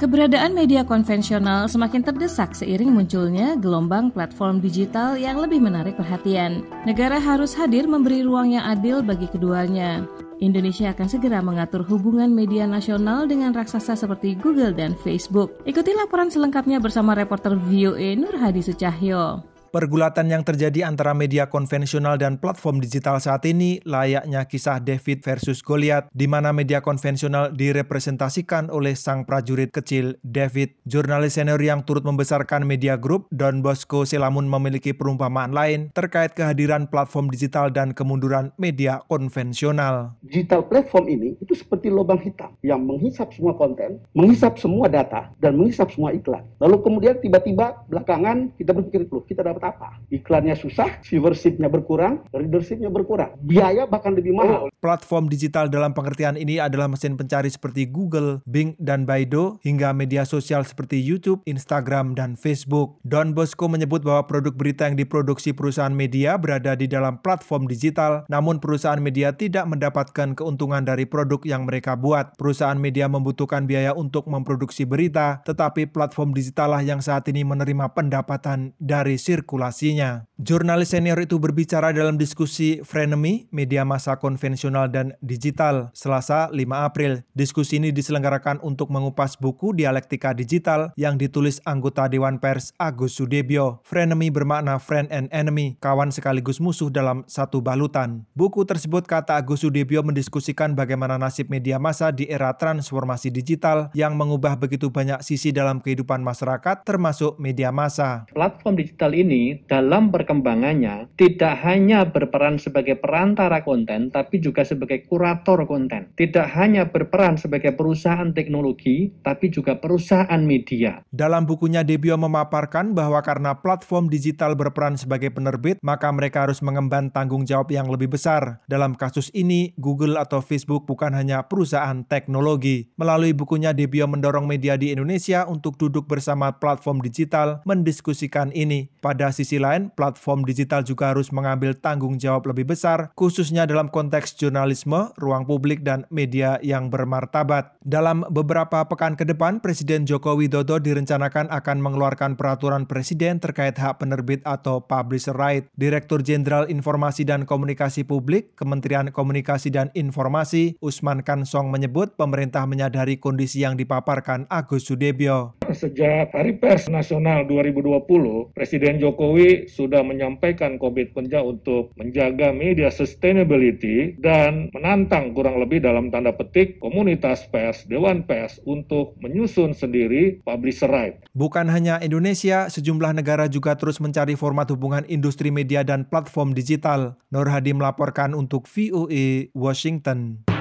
Keberadaan 0.06 0.54
media 0.54 0.86
konvensional 0.86 1.66
semakin 1.66 2.06
terdesak 2.06 2.54
seiring 2.54 2.94
munculnya 2.94 3.58
gelombang 3.58 4.14
platform 4.14 4.62
digital 4.62 5.18
yang 5.18 5.42
lebih 5.42 5.58
menarik 5.58 5.98
perhatian. 5.98 6.62
Negara 6.86 7.18
harus 7.18 7.58
hadir 7.58 7.90
memberi 7.90 8.22
ruang 8.22 8.54
yang 8.54 8.70
adil 8.70 9.02
bagi 9.02 9.26
keduanya. 9.26 10.06
Indonesia 10.38 10.94
akan 10.94 11.10
segera 11.10 11.42
mengatur 11.42 11.82
hubungan 11.90 12.30
media 12.30 12.70
nasional 12.70 13.26
dengan 13.26 13.50
raksasa 13.50 13.98
seperti 13.98 14.38
Google 14.38 14.78
dan 14.78 14.94
Facebook. 15.02 15.58
Ikuti 15.66 15.98
laporan 15.98 16.30
selengkapnya 16.30 16.78
bersama 16.78 17.18
reporter 17.18 17.58
VOA 17.58 18.14
Nur 18.14 18.38
Hadi 18.38 18.62
Sucahyo. 18.62 19.55
Pergulatan 19.76 20.32
yang 20.32 20.48
terjadi 20.48 20.88
antara 20.88 21.12
media 21.12 21.52
konvensional 21.52 22.16
dan 22.16 22.40
platform 22.40 22.80
digital 22.80 23.20
saat 23.20 23.44
ini 23.44 23.84
layaknya 23.84 24.48
kisah 24.48 24.80
David 24.80 25.20
versus 25.20 25.60
Goliath, 25.60 26.08
di 26.16 26.32
mana 26.32 26.56
media 26.56 26.80
konvensional 26.80 27.52
direpresentasikan 27.52 28.72
oleh 28.72 28.96
sang 28.96 29.28
prajurit 29.28 29.76
kecil 29.76 30.16
David. 30.24 30.80
Jurnalis 30.88 31.36
senior 31.36 31.60
yang 31.60 31.84
turut 31.84 32.08
membesarkan 32.08 32.64
media 32.64 32.96
group, 32.96 33.28
Don 33.36 33.60
Bosco 33.60 34.08
Selamun 34.08 34.48
memiliki 34.48 34.96
perumpamaan 34.96 35.52
lain 35.52 35.92
terkait 35.92 36.32
kehadiran 36.32 36.88
platform 36.88 37.28
digital 37.28 37.68
dan 37.68 37.92
kemunduran 37.92 38.56
media 38.56 39.04
konvensional. 39.12 40.16
Digital 40.24 40.72
platform 40.72 41.12
ini 41.12 41.36
itu 41.44 41.52
seperti 41.52 41.92
lubang 41.92 42.24
hitam 42.24 42.56
yang 42.64 42.80
menghisap 42.80 43.28
semua 43.36 43.52
konten, 43.60 44.00
menghisap 44.16 44.56
semua 44.56 44.88
data, 44.88 45.36
dan 45.44 45.60
menghisap 45.60 45.92
semua 45.92 46.16
iklan. 46.16 46.48
Lalu 46.64 46.80
kemudian 46.80 47.20
tiba-tiba 47.20 47.84
belakangan 47.92 48.56
kita 48.56 48.72
berpikir, 48.72 49.12
loh 49.12 49.28
kita 49.28 49.44
dapat 49.44 49.65
apa? 49.74 49.98
Iklannya 50.14 50.54
susah, 50.54 51.02
viewershipnya 51.02 51.68
berkurang, 51.68 52.22
readershipnya 52.30 52.94
berkurang. 52.94 53.34
Biaya 53.42 53.90
bahkan 53.90 54.14
lebih 54.14 54.38
mahal. 54.38 54.70
Platform 54.80 55.28
digital 55.28 55.66
dalam 55.68 55.98
pengertian 55.98 56.38
ini 56.38 56.62
adalah 56.62 56.86
mesin 56.86 57.18
pencari 57.18 57.50
seperti 57.50 57.90
Google, 57.90 58.46
Bing, 58.46 58.78
dan 58.78 59.04
Baidu, 59.10 59.58
hingga 59.66 59.92
media 59.92 60.24
sosial 60.24 60.62
seperti 60.62 61.02
YouTube, 61.02 61.42
Instagram, 61.50 62.14
dan 62.14 62.38
Facebook. 62.38 63.02
Don 63.02 63.34
Bosco 63.34 63.66
menyebut 63.66 64.06
bahwa 64.06 64.30
produk 64.30 64.54
berita 64.54 64.86
yang 64.86 64.96
diproduksi 64.96 65.52
perusahaan 65.52 65.92
media 65.92 66.38
berada 66.38 66.78
di 66.78 66.86
dalam 66.86 67.18
platform 67.20 67.66
digital, 67.66 68.30
namun 68.30 68.62
perusahaan 68.62 69.02
media 69.02 69.34
tidak 69.34 69.66
mendapatkan 69.66 70.38
keuntungan 70.38 70.86
dari 70.86 71.10
produk 71.10 71.42
yang 71.42 71.66
mereka 71.66 71.98
buat. 71.98 72.38
Perusahaan 72.38 72.78
media 72.78 73.10
membutuhkan 73.10 73.66
biaya 73.66 73.98
untuk 73.98 74.30
memproduksi 74.30 74.86
berita, 74.86 75.42
tetapi 75.44 75.90
platform 75.90 76.38
digital 76.38 76.78
lah 76.78 76.84
yang 76.86 77.02
saat 77.02 77.26
ini 77.26 77.42
menerima 77.42 77.92
pendapatan 77.98 78.78
dari 78.78 79.18
sirkulasi 79.18 79.55
sirkulasinya. 79.56 80.28
Jurnalis 80.36 80.92
senior 80.92 81.16
itu 81.24 81.40
berbicara 81.40 81.96
dalam 81.96 82.20
diskusi 82.20 82.84
Frenemy, 82.84 83.48
media 83.56 83.88
massa 83.88 84.20
konvensional 84.20 84.92
dan 84.92 85.16
digital, 85.24 85.96
Selasa 85.96 86.52
5 86.52 86.60
April. 86.76 87.24
Diskusi 87.32 87.80
ini 87.80 87.96
diselenggarakan 87.96 88.60
untuk 88.60 88.92
mengupas 88.92 89.40
buku 89.40 89.72
Dialektika 89.72 90.36
Digital 90.36 90.92
yang 91.00 91.16
ditulis 91.16 91.64
anggota 91.64 92.12
Dewan 92.12 92.44
Pers 92.44 92.76
Agus 92.76 93.16
Sudebyo. 93.16 93.80
Frenemy 93.88 94.28
bermakna 94.28 94.76
friend 94.76 95.08
and 95.08 95.32
enemy, 95.32 95.80
kawan 95.80 96.12
sekaligus 96.12 96.60
musuh 96.60 96.92
dalam 96.92 97.24
satu 97.32 97.64
balutan. 97.64 98.28
Buku 98.36 98.68
tersebut 98.68 99.08
kata 99.08 99.40
Agus 99.40 99.64
Sudebyo 99.64 100.04
mendiskusikan 100.04 100.76
bagaimana 100.76 101.16
nasib 101.16 101.48
media 101.48 101.80
massa 101.80 102.12
di 102.12 102.28
era 102.28 102.52
transformasi 102.52 103.32
digital 103.32 103.88
yang 103.96 104.20
mengubah 104.20 104.60
begitu 104.60 104.92
banyak 104.92 105.24
sisi 105.24 105.56
dalam 105.56 105.80
kehidupan 105.80 106.20
masyarakat 106.20 106.84
termasuk 106.84 107.40
media 107.40 107.72
massa. 107.72 108.28
Platform 108.36 108.76
digital 108.76 109.16
ini 109.16 109.45
dalam 109.70 110.10
perkembangannya 110.10 111.14
tidak 111.14 111.62
hanya 111.62 112.08
berperan 112.10 112.58
sebagai 112.58 112.98
perantara 112.98 113.62
konten, 113.62 114.10
tapi 114.10 114.42
juga 114.42 114.66
sebagai 114.66 115.06
kurator 115.06 115.64
konten. 115.70 116.10
Tidak 116.18 116.48
hanya 116.58 116.90
berperan 116.90 117.38
sebagai 117.38 117.76
perusahaan 117.78 118.32
teknologi, 118.34 119.14
tapi 119.22 119.54
juga 119.54 119.78
perusahaan 119.78 120.42
media. 120.42 121.06
Dalam 121.14 121.46
bukunya, 121.46 121.86
Debio 121.86 122.18
memaparkan 122.18 122.98
bahwa 122.98 123.22
karena 123.22 123.58
platform 123.60 124.10
digital 124.10 124.58
berperan 124.58 124.98
sebagai 124.98 125.30
penerbit, 125.30 125.78
maka 125.86 126.10
mereka 126.10 126.50
harus 126.50 126.64
mengemban 126.66 127.14
tanggung 127.14 127.46
jawab 127.46 127.70
yang 127.70 127.86
lebih 127.92 128.10
besar. 128.12 128.64
Dalam 128.66 128.98
kasus 128.98 129.30
ini, 129.38 129.76
Google 129.78 130.18
atau 130.18 130.42
Facebook 130.42 130.90
bukan 130.90 131.14
hanya 131.14 131.46
perusahaan 131.46 132.02
teknologi. 132.08 132.90
Melalui 132.98 133.36
bukunya, 133.36 133.72
Debio 133.76 134.08
mendorong 134.10 134.48
media 134.48 134.80
di 134.80 134.96
Indonesia 134.96 135.44
untuk 135.46 135.78
duduk 135.78 136.08
bersama 136.08 136.56
platform 136.56 137.04
digital 137.04 137.62
mendiskusikan 137.68 138.54
ini. 138.56 138.88
Pada 139.02 139.25
sisi 139.30 139.62
lain, 139.62 139.94
platform 139.94 140.44
digital 140.44 140.84
juga 140.84 141.14
harus 141.14 141.30
mengambil 141.30 141.78
tanggung 141.78 142.18
jawab 142.18 142.50
lebih 142.50 142.74
besar, 142.74 143.14
khususnya 143.14 143.70
dalam 143.70 143.88
konteks 143.90 144.36
jurnalisme, 144.38 145.14
ruang 145.22 145.46
publik, 145.46 145.86
dan 145.86 146.10
media 146.10 146.58
yang 146.66 146.90
bermartabat. 146.90 147.78
Dalam 147.86 148.26
beberapa 148.30 148.86
pekan 148.90 149.14
ke 149.14 149.24
depan, 149.24 149.62
Presiden 149.62 150.04
Joko 150.04 150.36
Widodo 150.36 150.82
direncanakan 150.82 151.48
akan 151.54 151.78
mengeluarkan 151.80 152.36
peraturan 152.36 152.90
presiden 152.90 153.38
terkait 153.38 153.78
hak 153.78 154.02
penerbit 154.02 154.42
atau 154.44 154.84
publisher 154.84 155.34
right. 155.38 155.70
Direktur 155.78 156.22
Jenderal 156.26 156.68
Informasi 156.68 157.24
dan 157.24 157.46
Komunikasi 157.46 158.04
Publik, 158.04 158.58
Kementerian 158.58 159.14
Komunikasi 159.14 159.70
dan 159.72 159.94
Informasi, 159.94 160.76
Usman 160.82 161.22
Kansong 161.22 161.70
menyebut 161.70 162.18
pemerintah 162.20 162.66
menyadari 162.66 163.18
kondisi 163.22 163.62
yang 163.62 163.78
dipaparkan 163.78 164.50
Agus 164.50 164.90
Sudebyo. 164.90 165.65
Sejak 165.74 166.30
Hari 166.30 166.62
Pers 166.62 166.88
Nasional 166.94 167.50
2020, 167.50 168.54
Presiden 168.54 169.02
Joko 169.02 169.16
Jokowi 169.16 169.72
sudah 169.72 170.04
menyampaikan 170.04 170.76
komitmennya 170.76 171.40
untuk 171.40 171.96
menjaga 171.96 172.52
media 172.52 172.92
sustainability 172.92 174.20
dan 174.20 174.68
menantang 174.76 175.32
kurang 175.32 175.56
lebih 175.64 175.80
dalam 175.80 176.12
tanda 176.12 176.36
petik 176.36 176.84
komunitas 176.84 177.48
pers, 177.48 177.88
dewan 177.88 178.28
pers 178.28 178.60
untuk 178.68 179.16
menyusun 179.24 179.72
sendiri 179.72 180.44
publisher 180.44 180.92
right. 180.92 181.16
Bukan 181.32 181.72
hanya 181.72 181.98
Indonesia, 182.04 182.68
sejumlah 182.68 183.16
negara 183.16 183.48
juga 183.48 183.80
terus 183.80 184.04
mencari 184.04 184.36
format 184.36 184.68
hubungan 184.68 185.08
industri 185.08 185.48
media 185.48 185.82
dan 185.82 186.04
platform 186.06 186.52
digital. 186.52 187.16
Nur 187.32 187.48
Hadi 187.48 187.72
melaporkan 187.72 188.36
untuk 188.36 188.68
VOA 188.68 189.48
Washington. 189.56 190.55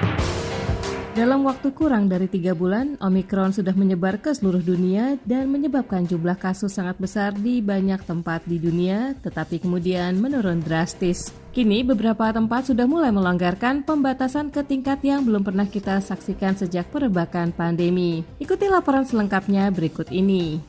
Dalam 1.15 1.47
waktu 1.47 1.71
kurang 1.71 2.11
dari 2.11 2.27
tiga 2.27 2.51
bulan, 2.51 2.99
Omikron 2.99 3.55
sudah 3.55 3.71
menyebar 3.71 4.19
ke 4.19 4.35
seluruh 4.35 4.59
dunia 4.59 5.15
dan 5.23 5.47
menyebabkan 5.47 6.03
jumlah 6.03 6.35
kasus 6.35 6.75
sangat 6.75 6.99
besar 6.99 7.31
di 7.31 7.63
banyak 7.63 8.03
tempat 8.03 8.43
di 8.43 8.59
dunia, 8.59 9.15
tetapi 9.23 9.63
kemudian 9.63 10.19
menurun 10.19 10.59
drastis. 10.59 11.31
Kini 11.55 11.87
beberapa 11.87 12.35
tempat 12.35 12.67
sudah 12.67 12.83
mulai 12.83 13.15
melonggarkan 13.15 13.87
pembatasan 13.87 14.51
ke 14.51 14.67
tingkat 14.67 14.99
yang 15.07 15.23
belum 15.23 15.47
pernah 15.47 15.63
kita 15.63 16.03
saksikan 16.03 16.59
sejak 16.59 16.91
perebakan 16.91 17.55
pandemi. 17.55 18.27
Ikuti 18.43 18.67
laporan 18.67 19.07
selengkapnya 19.07 19.71
berikut 19.71 20.11
ini. 20.11 20.59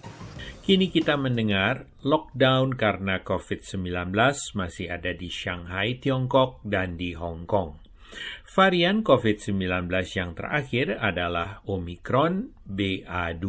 Kini 0.62 0.94
kita 0.94 1.18
mendengar 1.18 1.90
lockdown 2.06 2.78
karena 2.78 3.18
COVID-19 3.18 4.14
masih 4.54 4.94
ada 4.94 5.10
di 5.10 5.26
Shanghai, 5.26 5.98
Tiongkok, 5.98 6.62
dan 6.62 6.94
di 6.94 7.18
Hong 7.18 7.50
Kong. 7.50 7.85
Varian 8.48 9.04
COVID-19 9.04 9.88
yang 10.16 10.32
terakhir 10.32 10.96
adalah 10.96 11.60
Omicron 11.68 12.56
BA2. 12.64 13.46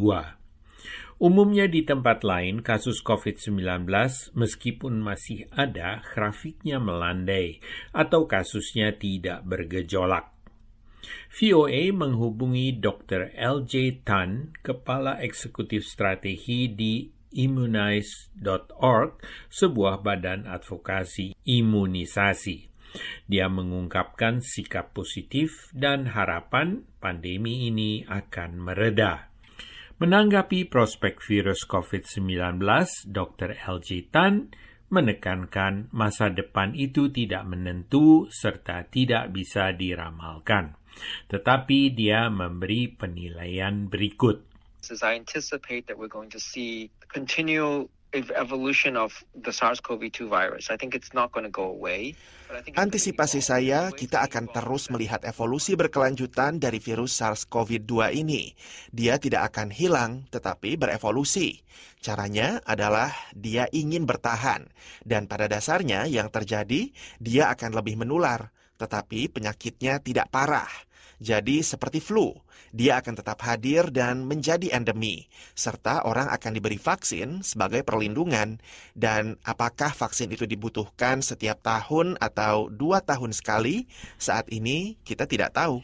Umumnya 1.17 1.65
di 1.65 1.81
tempat 1.81 2.21
lain, 2.21 2.61
kasus 2.61 3.01
COVID-19 3.01 3.89
meskipun 4.37 5.01
masih 5.01 5.49
ada, 5.49 6.05
grafiknya 6.13 6.77
melandai 6.77 7.57
atau 7.89 8.29
kasusnya 8.29 8.93
tidak 8.93 9.41
bergejolak. 9.41 10.29
VOA 11.33 11.89
menghubungi 11.89 12.77
Dr. 12.77 13.33
LJ 13.33 14.05
Tan, 14.05 14.53
Kepala 14.61 15.17
Eksekutif 15.17 15.89
Strategi 15.89 16.69
di 16.69 17.09
immunize.org, 17.33 19.11
sebuah 19.49 20.05
badan 20.05 20.45
advokasi 20.45 21.33
imunisasi. 21.43 22.66
Dia 23.27 23.51
mengungkapkan 23.51 24.39
sikap 24.39 24.95
positif 24.95 25.71
dan 25.75 26.11
harapan 26.11 26.87
pandemi 27.03 27.67
ini 27.67 28.07
akan 28.07 28.61
mereda. 28.61 29.27
Menanggapi 29.97 30.69
prospek 30.69 31.17
virus 31.25 31.65
COVID-19, 31.65 32.61
Dr. 33.09 33.57
LJ 33.57 34.13
Tan 34.13 34.53
menekankan 34.87 35.91
masa 35.91 36.31
depan 36.31 36.71
itu 36.71 37.11
tidak 37.11 37.43
menentu 37.43 38.31
serta 38.31 38.87
tidak 38.87 39.35
bisa 39.35 39.75
diramalkan. 39.75 40.79
Tetapi 41.27 41.93
dia 41.93 42.31
memberi 42.31 42.89
penilaian 42.93 43.91
berikut. 43.91 44.47
Evolution 48.33 48.97
of 48.97 49.13
the 49.37 49.53
SARS-CoV-2 49.53 50.29
virus. 50.31 50.73
I 50.73 50.77
think 50.77 50.97
it's 50.97 51.13
not 51.13 51.29
going 51.29 51.45
to 51.45 51.53
go 51.53 51.69
away. 51.69 52.17
Antisipasi 52.79 53.43
saya, 53.43 53.91
kita 53.91 54.23
akan 54.23 54.47
terus 54.47 54.87
melihat 54.87 55.19
evolusi 55.27 55.75
berkelanjutan 55.75 56.63
dari 56.63 56.79
virus 56.79 57.19
SARS-CoV-2 57.19 58.15
ini. 58.15 58.55
Dia 58.95 59.19
tidak 59.19 59.51
akan 59.51 59.67
hilang, 59.67 60.23
tetapi 60.31 60.79
berevolusi. 60.79 61.59
Caranya 61.99 62.63
adalah 62.63 63.11
dia 63.35 63.67
ingin 63.75 64.07
bertahan, 64.07 64.63
dan 65.03 65.27
pada 65.27 65.51
dasarnya 65.51 66.07
yang 66.07 66.31
terjadi, 66.31 66.95
dia 67.19 67.51
akan 67.51 67.75
lebih 67.75 67.99
menular, 67.99 68.55
tetapi 68.79 69.27
penyakitnya 69.27 69.99
tidak 69.99 70.31
parah. 70.31 70.71
Jadi 71.17 71.65
seperti 71.65 71.97
flu, 71.97 72.29
dia 72.69 73.01
akan 73.01 73.17
tetap 73.17 73.41
hadir 73.41 73.89
dan 73.89 74.29
menjadi 74.29 74.69
endemi, 74.77 75.25
serta 75.57 76.05
orang 76.05 76.29
akan 76.29 76.51
diberi 76.53 76.77
vaksin 76.77 77.41
sebagai 77.41 77.81
perlindungan. 77.81 78.61
Dan 78.93 79.41
apakah 79.41 79.89
vaksin 79.97 80.29
itu 80.29 80.45
dibutuhkan 80.45 81.25
setiap 81.25 81.65
tahun 81.65 82.21
atau 82.21 82.69
dua 82.69 83.01
tahun 83.01 83.33
sekali, 83.33 83.89
saat 84.21 84.45
ini 84.53 85.01
kita 85.01 85.25
tidak 85.25 85.57
tahu. 85.57 85.81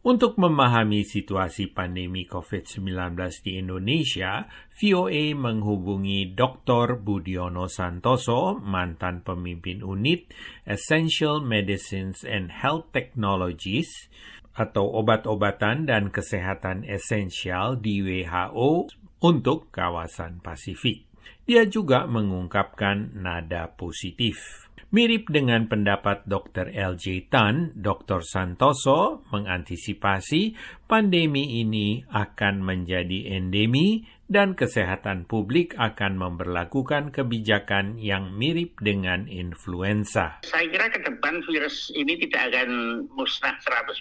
Untuk 0.00 0.40
memahami 0.40 1.04
situasi 1.04 1.76
pandemi 1.76 2.24
COVID-19 2.24 3.20
di 3.44 3.60
Indonesia, 3.60 4.48
VOA 4.72 5.36
menghubungi 5.36 6.32
Dr. 6.32 6.96
Budiono 7.04 7.68
Santoso, 7.68 8.56
mantan 8.64 9.20
pemimpin 9.20 9.84
unit 9.84 10.24
Essential 10.64 11.44
Medicines 11.44 12.24
and 12.24 12.48
Health 12.48 12.96
Technologies, 12.96 14.08
atau 14.60 14.84
obat-obatan 15.00 15.88
dan 15.88 16.12
kesehatan 16.12 16.84
esensial 16.84 17.80
di 17.80 18.04
WHO 18.04 18.92
untuk 19.24 19.72
kawasan 19.72 20.44
Pasifik. 20.44 21.08
Dia 21.48 21.64
juga 21.64 22.04
mengungkapkan 22.04 23.16
nada 23.16 23.72
positif. 23.72 24.68
Mirip 24.90 25.30
dengan 25.30 25.70
pendapat 25.70 26.26
Dr. 26.26 26.74
LJ 26.74 27.30
Tan, 27.30 27.78
Dr. 27.78 28.26
Santoso 28.26 29.22
mengantisipasi 29.30 30.58
pandemi 30.90 31.62
ini 31.62 32.02
akan 32.10 32.58
menjadi 32.58 33.38
endemi 33.38 34.02
dan 34.26 34.58
kesehatan 34.58 35.30
publik 35.30 35.78
akan 35.78 36.18
memperlakukan 36.18 37.14
kebijakan 37.14 38.02
yang 38.02 38.34
mirip 38.34 38.82
dengan 38.82 39.30
influenza. 39.30 40.42
Saya 40.42 40.66
kira 40.66 40.90
ke 40.90 41.06
depan 41.06 41.38
virus 41.46 41.94
ini 41.94 42.18
tidak 42.26 42.50
akan 42.50 42.70
musnah 43.14 43.54
100%. 43.62 43.94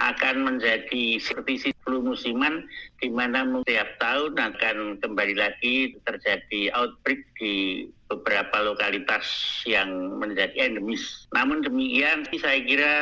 Akan 0.00 0.40
menjadi 0.40 1.20
seperti 1.20 1.76
flu 1.84 2.00
musiman 2.00 2.64
di 2.96 3.12
mana 3.12 3.44
setiap 3.60 3.88
tahun 4.00 4.32
akan 4.40 4.76
kembali 5.04 5.36
lagi 5.36 5.96
terjadi 6.04 6.72
outbreak 6.72 7.20
di 7.36 7.84
beberapa 8.14 8.62
lokalitas 8.62 9.26
yang 9.66 9.90
menjadi 10.18 10.70
endemis. 10.70 11.26
Namun 11.34 11.66
demikian 11.66 12.26
saya 12.38 12.62
kira 12.62 12.92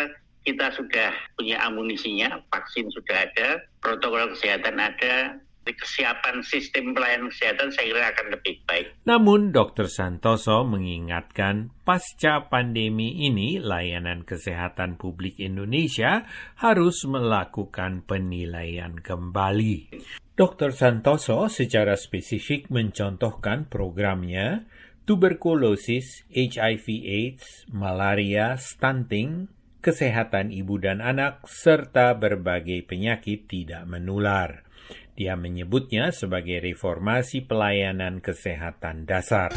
kita 0.42 0.74
sudah 0.74 1.14
punya 1.38 1.62
amunisinya, 1.62 2.42
vaksin 2.50 2.90
sudah 2.90 3.30
ada, 3.30 3.62
protokol 3.78 4.34
kesehatan 4.34 4.80
ada, 4.82 5.38
kesiapan 5.70 6.42
sistem 6.42 6.90
pelayanan 6.90 7.30
kesehatan 7.30 7.70
saya 7.70 7.86
kira 7.94 8.06
akan 8.10 8.26
lebih 8.34 8.54
baik. 8.66 8.86
Namun 9.06 9.54
Dr. 9.54 9.86
Santoso 9.86 10.66
mengingatkan 10.66 11.70
pasca 11.86 12.50
pandemi 12.50 13.22
ini 13.30 13.62
layanan 13.62 14.26
kesehatan 14.26 14.98
publik 14.98 15.38
Indonesia 15.38 16.26
harus 16.58 17.06
melakukan 17.06 18.02
penilaian 18.02 18.98
kembali. 18.98 19.94
Dr. 20.34 20.74
Santoso 20.74 21.46
secara 21.46 21.94
spesifik 21.94 22.66
mencontohkan 22.72 23.70
programnya 23.70 24.66
tuberkulosis, 25.04 26.24
HIV 26.30 26.86
AIDS, 27.02 27.66
malaria, 27.70 28.54
stunting, 28.58 29.50
kesehatan 29.82 30.54
ibu 30.54 30.78
dan 30.78 31.02
anak, 31.02 31.42
serta 31.50 32.14
berbagai 32.14 32.86
penyakit 32.86 33.50
tidak 33.50 33.82
menular. 33.90 34.62
Dia 35.12 35.36
menyebutnya 35.36 36.14
sebagai 36.14 36.62
reformasi 36.64 37.44
pelayanan 37.44 38.24
kesehatan 38.24 39.04
dasar. 39.04 39.52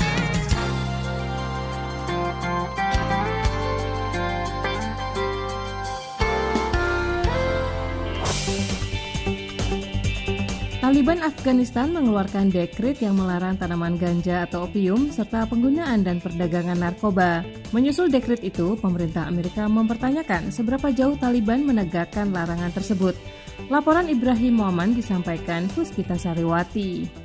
Taliban 11.06 11.30
Afghanistan 11.30 11.94
mengeluarkan 11.94 12.50
dekrit 12.50 12.98
yang 12.98 13.13
melarang 13.13 13.54
tanaman 13.62 13.94
ganja 13.94 14.50
atau 14.50 14.65
opium 14.65 15.13
serta 15.13 15.46
penggunaan 15.46 16.02
dan 16.02 16.18
perdagangan 16.18 16.82
narkoba. 16.82 17.46
Menyusul 17.78 18.10
dekrit 18.10 18.41
itu, 18.41 18.74
pemerintah 18.82 19.30
Amerika 19.30 19.70
mempertanyakan 19.70 20.50
seberapa 20.50 20.89
jauh 20.89 21.13
Taliban 21.13 21.62
menegakkan 21.62 22.34
larangan 22.34 22.74
tersebut. 22.74 23.13
Laporan 23.70 24.10
Ibrahim 24.10 24.58
Muhammad 24.58 24.98
disampaikan 24.98 25.70
Puspita 25.78 26.18
Sariwati. 26.18 27.25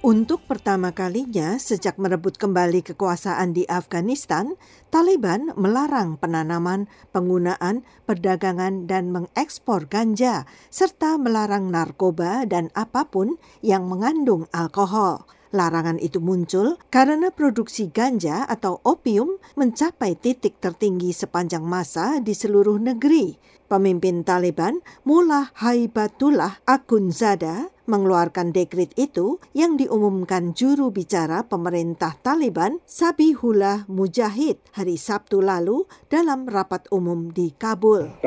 Untuk 0.00 0.40
pertama 0.48 0.96
kalinya 0.96 1.60
sejak 1.60 2.00
merebut 2.00 2.40
kembali 2.40 2.80
kekuasaan 2.80 3.52
di 3.52 3.68
Afghanistan, 3.68 4.56
Taliban 4.88 5.52
melarang 5.60 6.16
penanaman, 6.16 6.88
penggunaan, 7.12 7.84
perdagangan, 8.08 8.88
dan 8.88 9.12
mengekspor 9.12 9.92
ganja, 9.92 10.48
serta 10.72 11.20
melarang 11.20 11.68
narkoba 11.68 12.48
dan 12.48 12.72
apa 12.72 13.12
pun 13.12 13.36
yang 13.60 13.92
mengandung 13.92 14.48
alkohol. 14.56 15.28
Larangan 15.50 15.98
itu 15.98 16.22
muncul 16.22 16.78
karena 16.94 17.34
produksi 17.34 17.90
ganja 17.90 18.46
atau 18.46 18.78
opium 18.86 19.42
mencapai 19.58 20.14
titik 20.14 20.62
tertinggi 20.62 21.10
sepanjang 21.10 21.66
masa 21.66 22.22
di 22.22 22.38
seluruh 22.38 22.78
negeri. 22.78 23.34
Pemimpin 23.66 24.22
Taliban, 24.22 24.82
Mullah 25.06 25.50
Haibatullah 25.58 26.62
Akunzada, 26.66 27.70
mengeluarkan 27.90 28.54
dekrit 28.54 28.94
itu 28.94 29.42
yang 29.50 29.74
diumumkan 29.74 30.54
juru 30.54 30.94
bicara 30.94 31.42
pemerintah 31.42 32.14
Taliban 32.22 32.78
Sabihullah 32.86 33.90
Mujahid 33.90 34.62
hari 34.70 34.94
Sabtu 34.94 35.42
lalu 35.42 35.86
dalam 36.06 36.46
rapat 36.46 36.86
umum 36.94 37.34
di 37.34 37.50
Kabul. 37.54 38.22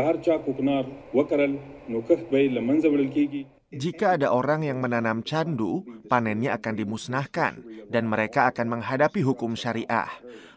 Jika 3.73 4.21
ada 4.21 4.29
orang 4.29 4.61
yang 4.61 4.77
menanam 4.77 5.25
candu, 5.25 5.81
panennya 6.05 6.53
akan 6.55 6.73
dimusnahkan 6.77 7.53
dan 7.89 8.05
mereka 8.05 8.49
akan 8.53 8.77
menghadapi 8.77 9.25
hukum 9.25 9.57
syariah. 9.57 10.09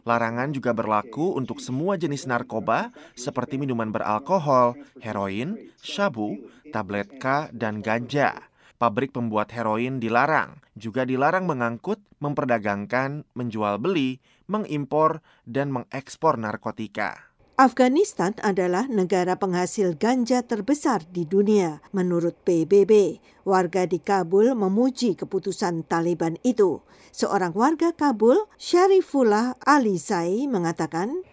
Larangan 0.07 0.55
juga 0.55 0.71
berlaku 0.71 1.35
untuk 1.35 1.59
semua 1.59 1.99
jenis 1.99 2.31
narkoba 2.31 2.95
seperti 3.19 3.59
minuman 3.59 3.91
beralkohol, 3.91 4.79
heroin, 5.03 5.59
syabu, 5.83 6.39
tablet 6.71 7.11
K, 7.19 7.51
dan 7.51 7.83
ganja. 7.83 8.37
Pabrik 8.77 9.17
pembuat 9.17 9.51
heroin 9.57 9.97
dilarang, 9.99 10.61
juga 10.77 11.09
dilarang 11.09 11.49
mengangkut, 11.49 11.99
memperdagangkan, 12.21 13.25
menjual 13.33 13.81
beli, 13.81 14.21
mengimpor, 14.47 15.25
dan 15.49 15.73
mengekspor 15.73 16.37
narkotika. 16.37 17.26
Afghanistan 17.57 18.37
adalah 18.45 18.85
negara 18.85 19.41
penghasil 19.41 19.97
ganja 19.97 20.45
terbesar 20.45 21.09
di 21.09 21.25
dunia, 21.25 21.81
menurut 21.89 22.37
PBB. 22.45 23.17
Warga 23.49 23.89
di 23.89 23.97
Kabul 23.97 24.53
memuji 24.53 25.17
keputusan 25.17 25.89
Taliban 25.89 26.37
itu. 26.45 26.85
Seorang 27.17 27.57
warga 27.57 27.97
Kabul, 27.97 28.37
Sharifullah 28.61 29.57
Alizai, 29.65 30.45
mengatakan, 30.45 31.25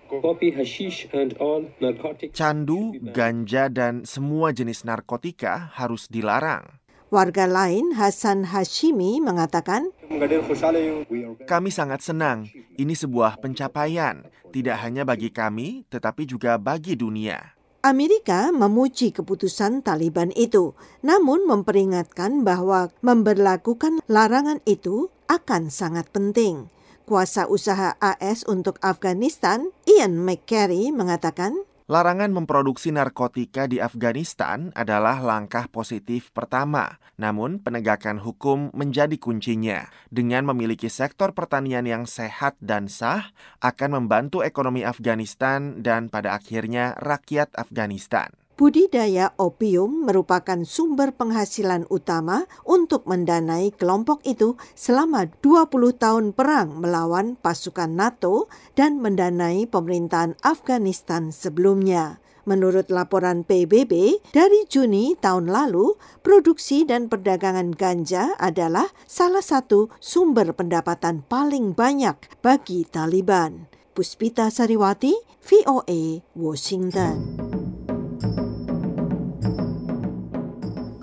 Candu, 2.31 2.81
ganja, 3.11 3.67
dan 3.67 4.07
semua 4.07 4.55
jenis 4.55 4.87
narkotika 4.87 5.75
harus 5.75 6.07
dilarang. 6.07 6.82
Warga 7.13 7.45
lain, 7.45 7.93
Hasan 7.93 8.41
Hashimi, 8.49 9.21
mengatakan, 9.21 9.93
Kami 11.45 11.69
sangat 11.69 12.01
senang. 12.01 12.49
Ini 12.73 12.97
sebuah 12.97 13.37
pencapaian, 13.37 14.25
tidak 14.49 14.81
hanya 14.81 15.05
bagi 15.05 15.29
kami, 15.29 15.85
tetapi 15.93 16.25
juga 16.25 16.57
bagi 16.57 16.97
dunia. 16.97 17.53
Amerika 17.85 18.49
memuji 18.49 19.13
keputusan 19.13 19.85
Taliban 19.85 20.33
itu, 20.33 20.73
namun 21.05 21.45
memperingatkan 21.45 22.41
bahwa 22.41 22.89
memberlakukan 23.05 24.01
larangan 24.09 24.57
itu 24.65 25.13
akan 25.29 25.69
sangat 25.69 26.09
penting. 26.09 26.73
Kuasa 27.05 27.45
usaha 27.45 27.93
AS 28.01 28.41
untuk 28.49 28.81
Afghanistan, 28.81 29.69
Ian 29.85 30.17
McCary, 30.17 30.89
mengatakan, 30.89 31.61
Larangan 31.83 32.31
memproduksi 32.31 32.95
narkotika 32.95 33.67
di 33.67 33.83
Afghanistan 33.83 34.71
adalah 34.71 35.19
langkah 35.19 35.67
positif 35.67 36.31
pertama, 36.31 36.95
namun 37.19 37.59
penegakan 37.59 38.23
hukum 38.23 38.71
menjadi 38.71 39.19
kuncinya. 39.19 39.91
Dengan 40.07 40.47
memiliki 40.47 40.87
sektor 40.87 41.35
pertanian 41.35 41.83
yang 41.83 42.07
sehat 42.07 42.55
dan 42.63 42.87
sah, 42.87 43.35
akan 43.59 43.99
membantu 43.99 44.47
ekonomi 44.47 44.87
Afghanistan 44.87 45.83
dan 45.83 46.07
pada 46.07 46.39
akhirnya 46.39 46.95
rakyat 47.03 47.51
Afghanistan. 47.59 48.31
Budidaya 48.53 49.33
opium 49.41 50.05
merupakan 50.05 50.61
sumber 50.61 51.09
penghasilan 51.09 51.89
utama 51.89 52.45
untuk 52.61 53.09
mendanai 53.09 53.73
kelompok 53.73 54.21
itu 54.29 54.61
selama 54.77 55.25
20 55.41 55.73
tahun 55.97 56.37
perang 56.37 56.77
melawan 56.77 57.33
pasukan 57.33 57.89
NATO 57.89 58.45
dan 58.77 59.01
mendanai 59.01 59.65
pemerintahan 59.65 60.37
Afghanistan 60.45 61.33
sebelumnya. 61.33 62.21
Menurut 62.45 62.93
laporan 62.93 63.41
PBB, 63.41 64.21
dari 64.35 64.67
Juni 64.69 65.17
tahun 65.17 65.49
lalu, 65.49 65.97
produksi 66.21 66.85
dan 66.85 67.09
perdagangan 67.09 67.73
ganja 67.73 68.37
adalah 68.37 68.85
salah 69.09 69.41
satu 69.41 69.89
sumber 69.97 70.53
pendapatan 70.53 71.25
paling 71.25 71.73
banyak 71.73 72.19
bagi 72.45 72.85
Taliban. 72.85 73.65
Puspita 73.97 74.53
Sariwati, 74.53 75.15
VOA, 75.41 76.21
Washington. 76.35 77.52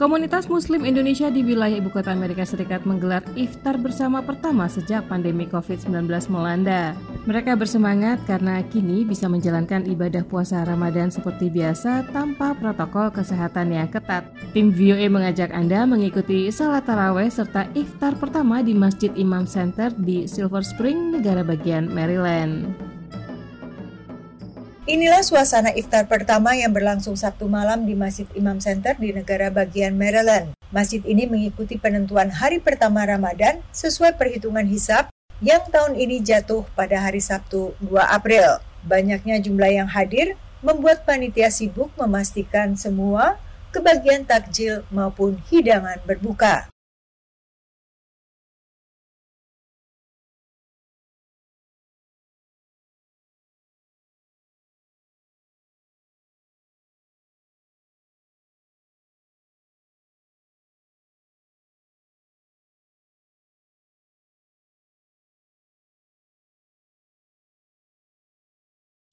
Komunitas 0.01 0.49
Muslim 0.49 0.89
Indonesia 0.89 1.29
di 1.29 1.45
wilayah 1.45 1.77
Ibu 1.77 1.93
Kota 1.93 2.09
Amerika 2.09 2.41
Serikat 2.49 2.89
menggelar 2.89 3.21
iftar 3.37 3.77
bersama 3.77 4.25
pertama 4.25 4.65
sejak 4.65 5.05
pandemi 5.13 5.45
COVID-19 5.45 6.09
melanda. 6.33 6.97
Mereka 7.29 7.53
bersemangat 7.53 8.25
karena 8.25 8.65
kini 8.65 9.05
bisa 9.05 9.29
menjalankan 9.29 9.85
ibadah 9.85 10.25
puasa 10.25 10.65
Ramadan 10.65 11.13
seperti 11.13 11.53
biasa 11.53 12.09
tanpa 12.17 12.57
protokol 12.57 13.13
kesehatan 13.13 13.77
yang 13.77 13.93
ketat. 13.93 14.25
Tim 14.57 14.73
VOA 14.73 15.13
mengajak 15.13 15.53
Anda 15.53 15.85
mengikuti 15.85 16.49
salat 16.49 16.89
taraweh 16.89 17.29
serta 17.29 17.69
iftar 17.77 18.17
pertama 18.17 18.65
di 18.65 18.73
Masjid 18.73 19.13
Imam 19.21 19.45
Center 19.45 19.93
di 20.01 20.25
Silver 20.25 20.65
Spring, 20.65 21.13
negara 21.13 21.45
bagian 21.45 21.93
Maryland. 21.93 22.90
Inilah 24.91 25.23
suasana 25.23 25.71
iftar 25.79 26.11
pertama 26.11 26.51
yang 26.59 26.75
berlangsung 26.75 27.15
Sabtu 27.15 27.47
malam 27.47 27.87
di 27.87 27.95
Masjid 27.95 28.27
Imam 28.35 28.59
Center 28.59 28.99
di 28.99 29.15
negara 29.15 29.47
bagian 29.47 29.95
Maryland. 29.95 30.51
Masjid 30.75 30.99
ini 31.07 31.31
mengikuti 31.31 31.79
penentuan 31.79 32.27
hari 32.27 32.59
pertama 32.59 33.07
Ramadan 33.07 33.63
sesuai 33.71 34.19
perhitungan 34.19 34.67
hisap 34.67 35.07
yang 35.39 35.63
tahun 35.71 35.95
ini 35.95 36.27
jatuh 36.27 36.67
pada 36.75 37.07
hari 37.07 37.23
Sabtu 37.23 37.71
2 37.79 38.03
April. 38.03 38.59
Banyaknya 38.83 39.39
jumlah 39.39 39.71
yang 39.71 39.87
hadir 39.87 40.35
membuat 40.59 41.07
panitia 41.07 41.55
sibuk 41.55 41.95
memastikan 41.95 42.75
semua 42.75 43.39
kebagian 43.71 44.27
takjil 44.27 44.83
maupun 44.91 45.39
hidangan 45.55 46.03
berbuka. 46.03 46.67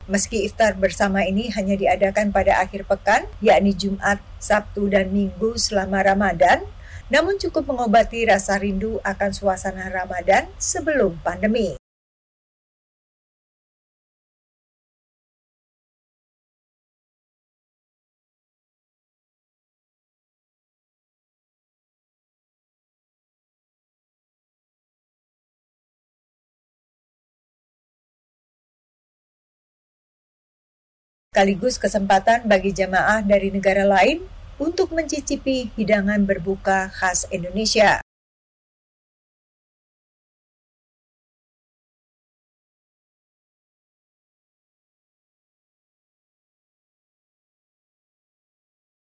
Meski 0.08 0.48
iftar 0.48 0.80
bersama 0.80 1.24
ini 1.28 1.52
hanya 1.52 1.76
diadakan 1.76 2.32
pada 2.32 2.64
akhir 2.64 2.88
pekan, 2.88 3.28
yakni 3.44 3.76
Jumat, 3.76 4.24
Sabtu, 4.40 4.88
dan 4.88 5.12
Minggu 5.12 5.60
selama 5.60 6.00
Ramadan, 6.00 6.64
namun 7.08 7.40
cukup 7.40 7.68
mengobati 7.68 8.28
rasa 8.28 8.60
rindu 8.60 9.00
akan 9.04 9.32
suasana 9.32 9.88
Ramadan 9.88 10.48
sebelum 10.60 11.16
pandemi. 11.24 11.77
Sekaligus 31.38 31.78
kesempatan 31.78 32.50
bagi 32.50 32.74
jamaah 32.74 33.22
dari 33.22 33.54
negara 33.54 33.86
lain 33.86 34.26
untuk 34.58 34.90
mencicipi 34.90 35.70
hidangan 35.78 36.26
berbuka 36.26 36.90
khas 36.90 37.30
Indonesia. 37.30 38.02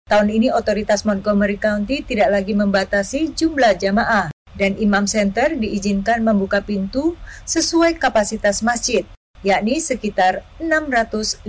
Tahun 0.07 0.31
ini 0.31 0.47
otoritas 0.47 1.03
Montgomery 1.03 1.59
County 1.59 2.07
tidak 2.07 2.31
lagi 2.31 2.55
membatasi 2.55 3.35
jumlah 3.35 3.75
jamaah 3.75 4.31
dan 4.55 4.79
Imam 4.79 5.03
Center 5.11 5.59
diizinkan 5.59 6.23
membuka 6.23 6.63
pintu 6.63 7.19
sesuai 7.43 7.99
kapasitas 7.99 8.63
masjid 8.63 9.03
yakni 9.43 9.77
sekitar 9.77 10.41
650 10.57 11.45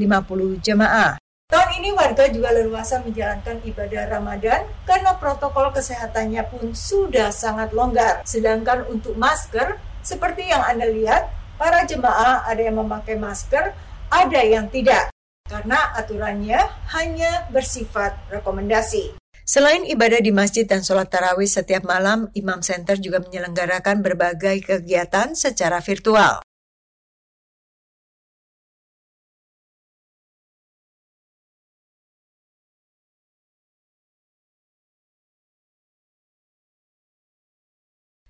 jemaah. 0.61 1.17
Tahun 1.49 1.71
ini 1.79 1.95
warga 1.95 2.27
juga 2.29 2.51
leluasa 2.51 2.99
menjalankan 3.05 3.63
ibadah 3.63 4.11
Ramadan 4.11 4.67
karena 4.83 5.15
protokol 5.15 5.71
kesehatannya 5.71 6.43
pun 6.51 6.75
sudah 6.75 7.31
sangat 7.31 7.71
longgar. 7.71 8.27
Sedangkan 8.27 8.83
untuk 8.91 9.15
masker, 9.15 9.79
seperti 10.03 10.51
yang 10.51 10.67
Anda 10.67 10.91
lihat, 10.91 11.31
para 11.55 11.87
jemaah 11.87 12.43
ada 12.43 12.59
yang 12.59 12.83
memakai 12.83 13.15
masker, 13.15 13.71
ada 14.11 14.41
yang 14.43 14.67
tidak. 14.67 15.15
Karena 15.47 15.95
aturannya 15.95 16.59
hanya 16.97 17.47
bersifat 17.53 18.17
rekomendasi. 18.35 19.15
Selain 19.45 19.85
ibadah 19.85 20.25
di 20.25 20.33
masjid 20.33 20.65
dan 20.65 20.81
sholat 20.81 21.13
tarawih 21.13 21.45
setiap 21.45 21.85
malam, 21.85 22.33
Imam 22.33 22.65
Center 22.65 22.97
juga 22.97 23.21
menyelenggarakan 23.21 24.01
berbagai 24.01 24.65
kegiatan 24.65 25.37
secara 25.37 25.85
virtual. 25.85 26.41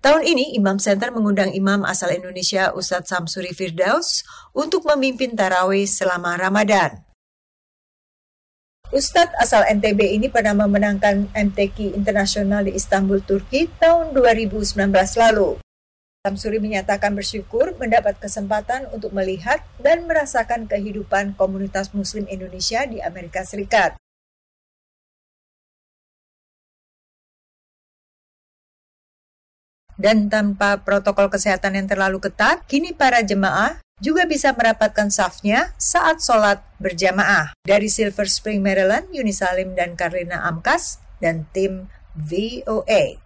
Tahun 0.05 0.21
ini 0.21 0.53
Imam 0.53 0.77
Center 0.77 1.09
mengundang 1.09 1.49
imam 1.49 1.81
asal 1.81 2.13
Indonesia 2.13 2.69
Ustadz 2.77 3.09
Samsuri 3.09 3.57
Firdaus 3.57 4.21
untuk 4.53 4.85
memimpin 4.85 5.33
tarawih 5.33 5.89
selama 5.89 6.37
Ramadan. 6.37 7.01
Ustadz 8.93 9.33
asal 9.41 9.65
NTB 9.65 10.13
ini 10.13 10.29
pernah 10.29 10.53
memenangkan 10.53 11.33
MTQ 11.33 11.97
Internasional 11.97 12.69
di 12.69 12.77
Istanbul, 12.77 13.25
Turki 13.25 13.65
tahun 13.81 14.13
2019 14.13 14.77
lalu. 15.17 15.57
Samsuri 16.21 16.61
menyatakan 16.61 17.17
bersyukur 17.17 17.73
mendapat 17.81 18.21
kesempatan 18.21 18.85
untuk 18.93 19.09
melihat 19.09 19.65
dan 19.81 20.05
merasakan 20.05 20.69
kehidupan 20.69 21.33
komunitas 21.33 21.89
muslim 21.97 22.29
Indonesia 22.29 22.85
di 22.85 23.01
Amerika 23.01 23.41
Serikat. 23.41 23.97
Dan 29.95 30.27
tanpa 30.27 30.79
protokol 30.83 31.31
kesehatan 31.31 31.79
yang 31.79 31.87
terlalu 31.87 32.19
ketat, 32.23 32.63
kini 32.67 32.91
para 32.91 33.23
jemaah 33.23 33.79
juga 34.03 34.27
bisa 34.27 34.51
merapatkan 34.51 35.07
safnya 35.07 35.71
saat 35.79 36.19
sholat 36.19 36.59
berjamaah. 36.83 37.55
Dari 37.63 37.87
Silver 37.87 38.27
Spring, 38.27 38.59
Maryland, 38.59 39.07
Unisalim 39.15 39.71
dan 39.73 39.95
Karina 39.95 40.43
Amkas, 40.43 40.99
dan 41.23 41.47
tim 41.55 41.87
VOA. 42.13 43.24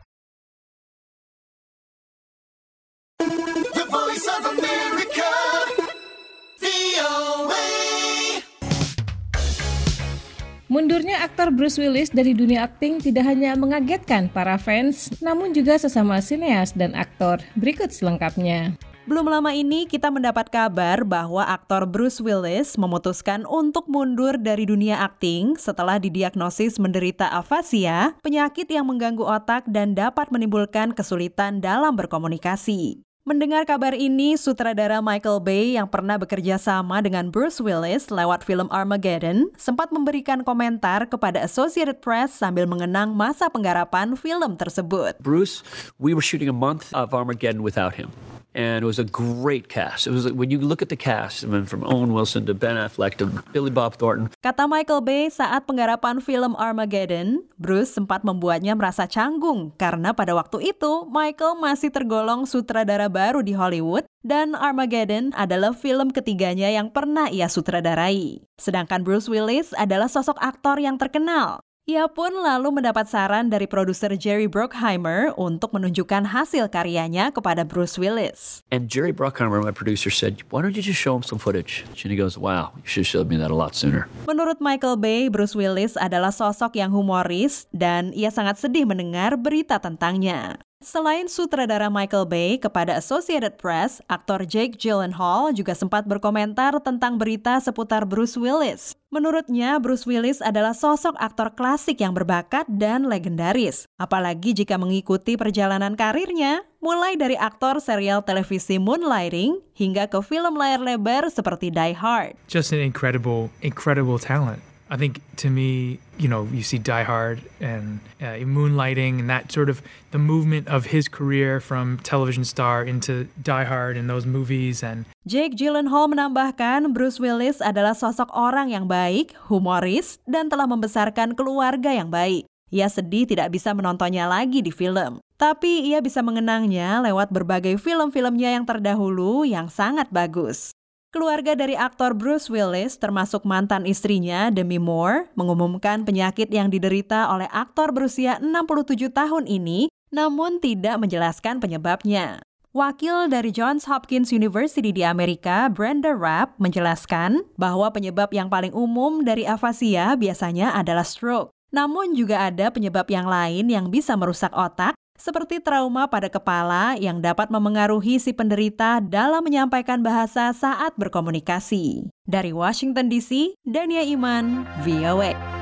Mundurnya 10.70 11.26
aktor 11.26 11.50
Bruce 11.50 11.82
Willis 11.82 12.14
dari 12.14 12.38
dunia 12.38 12.70
akting 12.70 13.02
tidak 13.02 13.26
hanya 13.26 13.58
mengagetkan 13.58 14.30
para 14.30 14.54
fans, 14.54 15.10
namun 15.18 15.50
juga 15.50 15.82
sesama 15.82 16.22
sineas 16.22 16.78
dan 16.78 16.94
aktor. 16.94 17.42
Berikut 17.58 17.90
selengkapnya. 17.90 18.78
Belum 19.10 19.26
lama 19.26 19.50
ini 19.50 19.90
kita 19.90 20.14
mendapat 20.14 20.54
kabar 20.54 21.02
bahwa 21.02 21.42
aktor 21.42 21.90
Bruce 21.90 22.22
Willis 22.22 22.78
memutuskan 22.78 23.50
untuk 23.50 23.90
mundur 23.90 24.38
dari 24.38 24.70
dunia 24.70 25.02
akting 25.02 25.58
setelah 25.58 25.98
didiagnosis 25.98 26.78
menderita 26.78 27.26
afasia, 27.34 28.14
penyakit 28.22 28.70
yang 28.70 28.86
mengganggu 28.86 29.26
otak 29.26 29.66
dan 29.66 29.98
dapat 29.98 30.30
menimbulkan 30.30 30.94
kesulitan 30.94 31.66
dalam 31.66 31.98
berkomunikasi. 31.98 33.09
Mendengar 33.30 33.62
kabar 33.62 33.94
ini, 33.94 34.34
sutradara 34.42 35.06
Michael 35.06 35.38
Bay 35.38 35.78
yang 35.78 35.86
pernah 35.86 36.18
bekerja 36.18 36.58
sama 36.58 36.98
dengan 36.98 37.30
Bruce 37.30 37.62
Willis 37.62 38.10
lewat 38.10 38.42
film 38.42 38.66
Armageddon 38.74 39.54
sempat 39.54 39.94
memberikan 39.94 40.42
komentar 40.42 41.06
kepada 41.06 41.38
Associated 41.46 42.02
Press 42.02 42.34
sambil 42.34 42.66
mengenang 42.66 43.14
masa 43.14 43.46
penggarapan 43.46 44.18
film 44.18 44.58
tersebut. 44.58 45.14
Bruce, 45.22 45.62
we 46.02 46.18
were 46.18 46.26
shooting 46.26 46.50
a 46.50 46.58
month 46.58 46.90
of 46.90 47.14
Armageddon 47.14 47.62
without 47.62 48.02
him. 48.02 48.10
And 48.58 48.82
it 48.82 48.88
was 48.88 48.98
a 48.98 49.08
great 49.08 49.70
cast. 49.70 50.08
It 50.08 50.14
was 50.14 50.30
when 50.32 50.50
you 50.50 50.60
look 50.60 50.82
at 50.82 50.90
the 50.90 51.00
cast, 51.00 51.46
I 51.46 51.48
mean, 51.48 51.66
from 51.70 51.86
Owen 51.86 52.14
Wilson 52.14 52.46
to 52.50 52.54
Ben 52.54 52.78
Affleck 52.78 53.18
to 53.22 53.30
Billy 53.54 53.70
Bob 53.70 53.98
Thornton. 53.98 54.34
Kata 54.42 54.66
Michael 54.66 55.06
Bay 55.06 55.30
saat 55.30 55.70
penggarapan 55.70 56.22
film 56.24 56.58
Armageddon, 56.58 57.46
Bruce 57.62 57.94
sempat 57.94 58.26
membuatnya 58.26 58.74
merasa 58.74 59.06
canggung 59.06 59.74
karena 59.78 60.16
pada 60.16 60.34
waktu 60.34 60.74
itu 60.74 61.06
Michael 61.10 61.62
masih 61.62 61.94
tergolong 61.94 62.50
sutradara 62.50 63.08
baru 63.12 63.46
di 63.46 63.54
Hollywood 63.54 64.06
dan 64.26 64.58
Armageddon 64.58 65.32
adalah 65.38 65.72
film 65.72 66.12
ketiganya 66.12 66.68
yang 66.68 66.92
pernah 66.92 67.32
ia 67.32 67.48
sutradarai. 67.48 68.44
Sedangkan 68.60 69.06
Bruce 69.08 69.32
Willis 69.32 69.72
adalah 69.78 70.12
sosok 70.12 70.36
aktor 70.44 70.82
yang 70.82 71.00
terkenal. 71.00 71.64
Ia 71.90 72.06
pun 72.06 72.30
lalu 72.30 72.70
mendapat 72.70 73.10
saran 73.10 73.50
dari 73.50 73.66
produser 73.66 74.14
Jerry 74.14 74.46
Bruckheimer 74.46 75.34
untuk 75.34 75.74
menunjukkan 75.74 76.22
hasil 76.30 76.70
karyanya 76.70 77.34
kepada 77.34 77.66
Bruce 77.66 77.98
Willis. 77.98 78.62
And 78.70 78.86
Jerry 78.86 79.10
Bruckheimer, 79.10 79.58
my 79.58 79.74
producer, 79.74 80.14
said, 80.14 80.38
"Why 80.54 80.62
don't 80.62 80.78
you 80.78 80.86
just 80.86 81.02
show 81.02 81.18
him 81.18 81.26
some 81.26 81.42
footage?" 81.42 81.90
And 82.06 82.14
he 82.14 82.18
goes, 82.20 82.38
"Wow, 82.38 82.78
you 82.78 82.86
should 82.86 83.10
have 83.10 83.14
showed 83.18 83.26
me 83.26 83.42
that 83.42 83.50
a 83.50 83.58
lot 83.58 83.74
sooner." 83.74 84.06
Menurut 84.30 84.62
Michael 84.62 85.02
Bay, 85.02 85.34
Bruce 85.34 85.58
Willis 85.58 85.98
adalah 85.98 86.30
sosok 86.30 86.78
yang 86.78 86.94
humoris 86.94 87.66
dan 87.74 88.14
ia 88.14 88.30
sangat 88.30 88.62
sedih 88.62 88.86
mendengar 88.86 89.34
berita 89.42 89.82
tentangnya. 89.82 90.62
Selain 90.80 91.28
sutradara 91.28 91.92
Michael 91.92 92.24
Bay, 92.24 92.56
kepada 92.56 92.96
Associated 92.96 93.60
Press, 93.60 94.00
aktor 94.08 94.48
Jake 94.48 94.80
Gyllenhaal 94.80 95.52
juga 95.52 95.76
sempat 95.76 96.08
berkomentar 96.08 96.72
tentang 96.80 97.20
berita 97.20 97.60
seputar 97.60 98.08
Bruce 98.08 98.40
Willis. 98.40 98.96
Menurutnya, 99.12 99.76
Bruce 99.84 100.08
Willis 100.08 100.40
adalah 100.40 100.72
sosok 100.72 101.20
aktor 101.20 101.52
klasik 101.52 102.00
yang 102.00 102.16
berbakat 102.16 102.64
dan 102.72 103.12
legendaris. 103.12 103.92
Apalagi 104.00 104.56
jika 104.56 104.80
mengikuti 104.80 105.36
perjalanan 105.36 106.00
karirnya, 106.00 106.64
mulai 106.80 107.20
dari 107.20 107.36
aktor 107.36 107.84
serial 107.84 108.24
televisi 108.24 108.80
Moonlighting 108.80 109.60
hingga 109.76 110.08
ke 110.08 110.24
film 110.24 110.56
layar 110.56 110.80
lebar 110.80 111.28
seperti 111.28 111.76
Die 111.76 111.92
Hard. 111.92 112.40
Just 112.48 112.72
an 112.72 112.80
incredible, 112.80 113.52
incredible 113.60 114.16
talent. 114.16 114.64
I 114.90 114.98
think 114.98 115.22
to 115.46 115.54
me, 115.54 116.02
you 116.18 116.26
know, 116.26 116.50
you 116.50 116.66
see 116.66 116.82
Die 116.82 117.06
Hard 117.06 117.46
and 117.62 118.02
uh, 118.18 118.42
Moonlighting 118.42 119.22
and 119.22 119.30
that 119.30 119.54
sort 119.54 119.70
of 119.70 119.86
the 120.10 120.18
movement 120.18 120.66
of 120.66 120.90
his 120.90 121.06
career 121.06 121.62
from 121.62 122.02
television 122.02 122.42
star 122.42 122.82
into 122.82 123.30
Die 123.38 123.66
Hard 123.70 124.02
and 124.02 124.10
those 124.10 124.26
movies 124.26 124.82
and 124.82 125.06
Jake 125.30 125.54
Gyllenhaal 125.54 126.10
menambahkan 126.10 126.90
Bruce 126.90 127.22
Willis 127.22 127.62
adalah 127.62 127.94
sosok 127.94 128.34
orang 128.34 128.74
yang 128.74 128.90
baik, 128.90 129.38
humoris, 129.46 130.18
dan 130.26 130.50
telah 130.50 130.66
membesarkan 130.66 131.38
keluarga 131.38 131.94
yang 131.94 132.10
baik. 132.10 132.50
Ia 132.74 132.90
sedih 132.90 133.30
tidak 133.30 133.54
bisa 133.54 133.74
menontonnya 133.78 134.26
lagi 134.26 134.66
di 134.66 134.74
film. 134.74 135.22
Tapi 135.38 135.90
ia 135.90 136.02
bisa 136.02 136.26
mengenangnya 136.26 137.02
lewat 137.06 137.30
berbagai 137.30 137.78
film-filmnya 137.78 138.58
yang 138.58 138.66
terdahulu 138.66 139.46
yang 139.46 139.70
sangat 139.70 140.10
bagus. 140.10 140.74
Keluarga 141.10 141.58
dari 141.58 141.74
aktor 141.74 142.14
Bruce 142.14 142.54
Willis, 142.54 143.02
termasuk 143.02 143.42
mantan 143.42 143.90
istrinya 143.90 144.54
Demi 144.54 144.78
Moore, 144.78 145.26
mengumumkan 145.34 146.06
penyakit 146.06 146.54
yang 146.54 146.70
diderita 146.70 147.34
oleh 147.34 147.50
aktor 147.50 147.90
berusia 147.90 148.38
67 148.38 149.10
tahun 149.10 149.50
ini, 149.50 149.90
namun 150.14 150.62
tidak 150.62 151.02
menjelaskan 151.02 151.58
penyebabnya. 151.58 152.46
Wakil 152.78 153.26
dari 153.26 153.50
Johns 153.50 153.90
Hopkins 153.90 154.30
University 154.30 154.94
di 154.94 155.02
Amerika, 155.02 155.66
Brenda 155.74 156.14
Rapp, 156.14 156.62
menjelaskan 156.62 157.42
bahwa 157.58 157.90
penyebab 157.90 158.30
yang 158.30 158.46
paling 158.46 158.70
umum 158.78 159.26
dari 159.26 159.50
afasia 159.50 160.14
biasanya 160.14 160.78
adalah 160.78 161.02
stroke. 161.02 161.50
Namun 161.74 162.14
juga 162.14 162.46
ada 162.46 162.70
penyebab 162.70 163.10
yang 163.10 163.26
lain 163.26 163.66
yang 163.66 163.90
bisa 163.90 164.14
merusak 164.14 164.54
otak 164.54 164.94
seperti 165.20 165.60
trauma 165.60 166.08
pada 166.08 166.32
kepala 166.32 166.96
yang 166.96 167.20
dapat 167.20 167.52
memengaruhi 167.52 168.18
si 168.18 168.32
penderita 168.32 169.04
dalam 169.04 169.44
menyampaikan 169.44 170.00
bahasa 170.00 170.50
saat 170.56 170.96
berkomunikasi. 170.96 172.08
Dari 172.24 172.56
Washington 172.56 173.12
DC, 173.12 173.60
Dania 173.68 174.02
Iman, 174.08 174.64
VOA. 174.88 175.59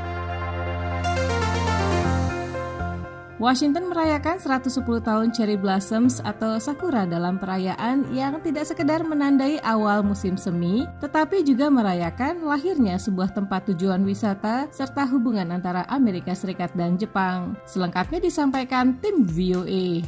Washington 3.38 3.93
merayakan 3.93 4.41
110 4.41 4.82
tahun 4.82 5.30
Cherry 5.30 5.62
Blossoms 5.62 6.17
atau 6.26 6.58
Sakura 6.58 7.06
dalam 7.06 7.38
perayaan 7.38 8.10
yang 8.10 8.41
tidak 8.41 8.65
sekedar 8.65 9.06
menandai 9.06 9.62
awal 9.62 10.02
musim 10.02 10.34
semi, 10.41 10.89
tetapi 10.97 11.45
juga 11.45 11.69
merayakan 11.69 12.41
lahirnya 12.41 12.97
sebuah 12.97 13.38
tempat 13.38 13.69
tujuan 13.69 14.02
wisata 14.02 14.65
serta 14.73 15.06
hubungan 15.06 15.54
antara 15.54 15.86
Amerika 15.86 16.34
Serikat 16.34 16.73
dan 16.73 16.97
Jepang. 16.97 17.54
Selengkapnya 17.69 18.17
disampaikan 18.17 18.97
tim 18.97 19.30
VOA. 19.30 20.02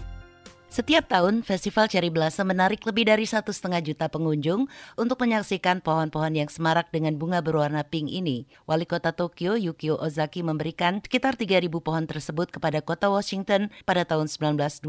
Setiap 0.70 1.10
tahun, 1.10 1.42
Festival 1.42 1.90
Cherry 1.90 2.14
Blossom 2.14 2.54
menarik 2.54 2.86
lebih 2.86 3.10
dari 3.10 3.26
satu 3.26 3.50
setengah 3.50 3.82
juta 3.82 4.06
pengunjung 4.06 4.70
untuk 5.02 5.18
menyaksikan 5.18 5.82
pohon-pohon 5.82 6.38
yang 6.38 6.46
semarak 6.46 6.94
dengan 6.94 7.18
bunga 7.18 7.42
berwarna 7.42 7.82
pink 7.82 8.06
ini. 8.06 8.46
Wali 8.70 8.86
kota 8.86 9.10
Tokyo, 9.10 9.58
Yukio 9.58 9.98
Ozaki, 9.98 10.46
memberikan 10.46 11.02
sekitar 11.02 11.42
3.000 11.42 11.74
pohon 11.82 12.06
tersebut 12.06 12.54
kepada 12.54 12.86
kota 12.86 13.10
Washington 13.10 13.74
pada 13.82 14.06
tahun 14.06 14.30
1912. 14.30 14.86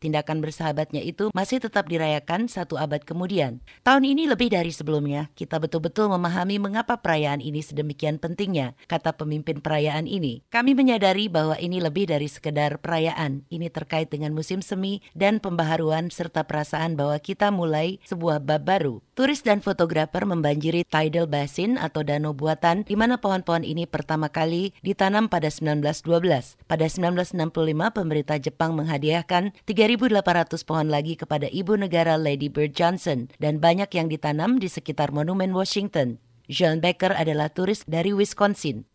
Tindakan 0.00 0.40
bersahabatnya 0.40 1.04
itu 1.04 1.28
masih 1.36 1.60
tetap 1.60 1.92
dirayakan 1.92 2.48
satu 2.48 2.80
abad 2.80 3.04
kemudian. 3.04 3.60
Tahun 3.84 4.00
ini 4.00 4.24
lebih 4.24 4.48
dari 4.48 4.72
sebelumnya, 4.72 5.28
kita 5.36 5.60
betul-betul 5.60 6.08
memahami 6.16 6.56
mengapa 6.56 6.96
perayaan 6.96 7.44
ini 7.44 7.60
sedemikian 7.60 8.16
pentingnya, 8.16 8.72
kata 8.88 9.12
pemimpin 9.12 9.60
perayaan 9.60 10.08
ini. 10.08 10.48
Kami 10.48 10.72
menyadari 10.72 11.28
bahwa 11.28 11.60
ini 11.60 11.76
lebih 11.76 12.08
dari 12.08 12.24
sekedar 12.24 12.80
perayaan. 12.80 13.44
Ini 13.52 13.68
terkait 13.68 14.08
dengan 14.08 14.32
musim 14.32 14.64
semi 14.64 15.04
dan 15.14 15.38
pembaharuan 15.38 16.08
serta 16.08 16.44
perasaan 16.44 16.94
bahwa 16.94 17.16
kita 17.18 17.48
mulai 17.50 17.98
sebuah 18.06 18.42
bab 18.42 18.66
baru. 18.66 19.00
Turis 19.18 19.44
dan 19.44 19.60
fotografer 19.60 20.24
membanjiri 20.24 20.88
Tidal 20.88 21.28
Basin 21.28 21.76
atau 21.76 22.00
danau 22.00 22.32
buatan 22.32 22.88
di 22.88 22.96
mana 22.96 23.20
pohon-pohon 23.20 23.68
ini 23.68 23.84
pertama 23.84 24.32
kali 24.32 24.72
ditanam 24.80 25.28
pada 25.28 25.52
1912. 25.52 26.56
Pada 26.64 26.86
1965 26.88 27.36
pemerintah 27.92 28.40
Jepang 28.40 28.72
menghadiahkan 28.78 29.52
3.800 29.68 30.68
pohon 30.68 30.88
lagi 30.88 31.20
kepada 31.20 31.52
ibu 31.52 31.76
negara 31.76 32.16
Lady 32.16 32.48
Bird 32.48 32.72
Johnson 32.72 33.28
dan 33.36 33.60
banyak 33.60 33.92
yang 33.92 34.08
ditanam 34.08 34.56
di 34.56 34.72
sekitar 34.72 35.12
monumen 35.12 35.52
Washington. 35.52 36.16
John 36.50 36.82
Becker 36.82 37.14
adalah 37.14 37.46
turis 37.52 37.86
dari 37.86 38.10
Wisconsin. 38.10 38.88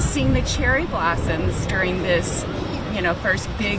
Seeing 0.00 0.32
the 0.32 0.40
cherry 0.48 0.88
blossoms 0.88 1.54
during 1.68 2.00
this, 2.00 2.44
you 2.96 3.04
know, 3.04 3.12
first 3.20 3.52
big, 3.60 3.78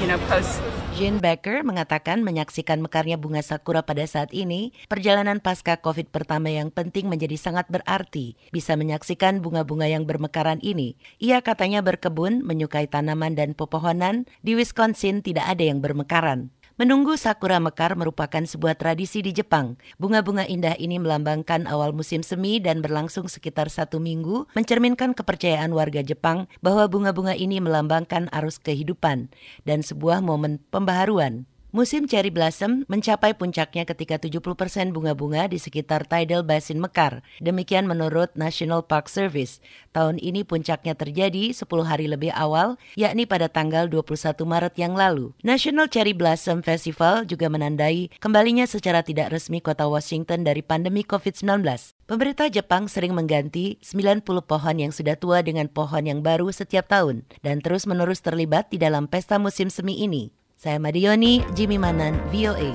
you 0.00 0.08
know, 0.08 0.16
post 0.30 0.60
Jean 0.96 1.20
Becker 1.20 1.60
mengatakan 1.60 2.24
menyaksikan 2.24 2.80
mekarnya 2.80 3.20
bunga 3.20 3.44
sakura 3.44 3.84
pada 3.84 4.00
saat 4.08 4.32
ini, 4.32 4.72
perjalanan 4.88 5.44
pasca 5.44 5.76
COVID 5.76 6.08
pertama 6.08 6.48
yang 6.48 6.72
penting 6.72 7.12
menjadi 7.12 7.36
sangat 7.36 7.68
berarti. 7.68 8.32
Bisa 8.48 8.80
menyaksikan 8.80 9.44
bunga-bunga 9.44 9.92
yang 9.92 10.08
bermekaran 10.08 10.56
ini. 10.64 10.96
Ia 11.20 11.44
katanya 11.44 11.84
berkebun, 11.84 12.40
menyukai 12.40 12.88
tanaman 12.88 13.36
dan 13.36 13.52
pepohonan, 13.52 14.24
di 14.40 14.56
Wisconsin 14.56 15.20
tidak 15.20 15.44
ada 15.44 15.68
yang 15.68 15.84
bermekaran. 15.84 16.48
Menunggu 16.76 17.16
sakura 17.16 17.56
mekar 17.56 17.96
merupakan 17.96 18.44
sebuah 18.44 18.76
tradisi 18.76 19.24
di 19.24 19.32
Jepang. 19.32 19.80
Bunga-bunga 19.96 20.44
indah 20.44 20.76
ini 20.76 21.00
melambangkan 21.00 21.64
awal 21.64 21.96
musim 21.96 22.20
semi 22.20 22.60
dan 22.60 22.84
berlangsung 22.84 23.32
sekitar 23.32 23.72
satu 23.72 23.96
minggu, 23.96 24.44
mencerminkan 24.52 25.16
kepercayaan 25.16 25.72
warga 25.72 26.04
Jepang 26.04 26.44
bahwa 26.60 26.84
bunga-bunga 26.84 27.32
ini 27.32 27.64
melambangkan 27.64 28.28
arus 28.28 28.60
kehidupan 28.60 29.32
dan 29.64 29.80
sebuah 29.80 30.20
momen 30.20 30.60
pembaharuan. 30.68 31.48
Musim 31.76 32.08
cherry 32.08 32.32
blossom 32.32 32.88
mencapai 32.88 33.36
puncaknya 33.36 33.84
ketika 33.84 34.16
70% 34.16 34.96
bunga-bunga 34.96 35.44
di 35.44 35.60
sekitar 35.60 36.08
Tidal 36.08 36.40
Basin 36.40 36.80
mekar. 36.80 37.20
Demikian 37.36 37.84
menurut 37.84 38.32
National 38.32 38.80
Park 38.80 39.12
Service. 39.12 39.60
Tahun 39.92 40.16
ini 40.16 40.40
puncaknya 40.40 40.96
terjadi 40.96 41.52
10 41.52 41.68
hari 41.84 42.08
lebih 42.08 42.32
awal, 42.32 42.80
yakni 42.96 43.28
pada 43.28 43.52
tanggal 43.52 43.92
21 43.92 44.08
Maret 44.48 44.74
yang 44.80 44.96
lalu. 44.96 45.36
National 45.44 45.92
Cherry 45.92 46.16
Blossom 46.16 46.64
Festival 46.64 47.28
juga 47.28 47.52
menandai 47.52 48.08
kembalinya 48.24 48.64
secara 48.64 49.04
tidak 49.04 49.36
resmi 49.36 49.60
kota 49.60 49.84
Washington 49.84 50.48
dari 50.48 50.64
pandemi 50.64 51.04
COVID-19. 51.04 51.60
Pemerintah 52.08 52.48
Jepang 52.48 52.88
sering 52.88 53.12
mengganti 53.12 53.76
90 53.84 54.24
pohon 54.24 54.76
yang 54.80 54.96
sudah 54.96 55.20
tua 55.20 55.44
dengan 55.44 55.68
pohon 55.68 56.08
yang 56.08 56.24
baru 56.24 56.48
setiap 56.48 56.88
tahun 56.88 57.28
dan 57.44 57.60
terus-menerus 57.60 58.24
terlibat 58.24 58.72
di 58.72 58.80
dalam 58.80 59.12
pesta 59.12 59.36
musim 59.36 59.68
semi 59.68 60.00
ini. 60.00 60.32
Saya 60.56 60.80
Madioni, 60.80 61.44
Jimmy 61.52 61.76
Manan, 61.76 62.16
VOA. 62.32 62.72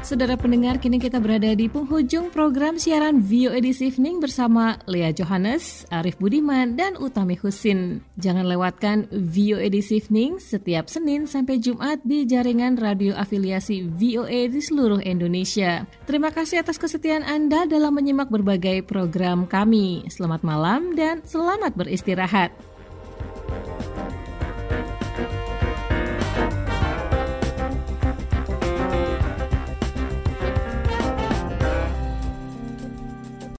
Saudara 0.00 0.40
pendengar, 0.40 0.80
kini 0.80 0.96
kita 0.96 1.20
berada 1.20 1.52
di 1.52 1.68
penghujung 1.68 2.32
program 2.32 2.80
siaran 2.80 3.20
Vio 3.20 3.52
Edisi 3.52 3.92
Evening 3.92 4.24
bersama 4.24 4.80
Lea 4.88 5.12
Johannes, 5.12 5.84
Arif 5.92 6.16
Budiman, 6.16 6.80
dan 6.80 6.96
Utami 6.96 7.36
Husin. 7.36 8.00
Jangan 8.16 8.48
lewatkan 8.48 9.08
Vio 9.12 9.60
Edisi 9.60 10.00
Evening 10.00 10.40
setiap 10.40 10.88
Senin 10.88 11.28
sampai 11.28 11.60
Jumat 11.60 12.00
di 12.00 12.24
jaringan 12.24 12.80
radio 12.80 13.12
afiliasi 13.12 13.84
VOA 13.84 14.48
di 14.48 14.60
seluruh 14.64 15.04
Indonesia. 15.04 15.84
Terima 16.08 16.32
kasih 16.32 16.64
atas 16.64 16.80
kesetiaan 16.80 17.24
Anda 17.28 17.68
dalam 17.68 17.92
menyimak 17.92 18.32
berbagai 18.32 18.84
program 18.88 19.44
kami. 19.44 20.08
Selamat 20.08 20.40
malam 20.40 20.96
dan 20.96 21.20
selamat 21.20 21.76
beristirahat. 21.76 22.52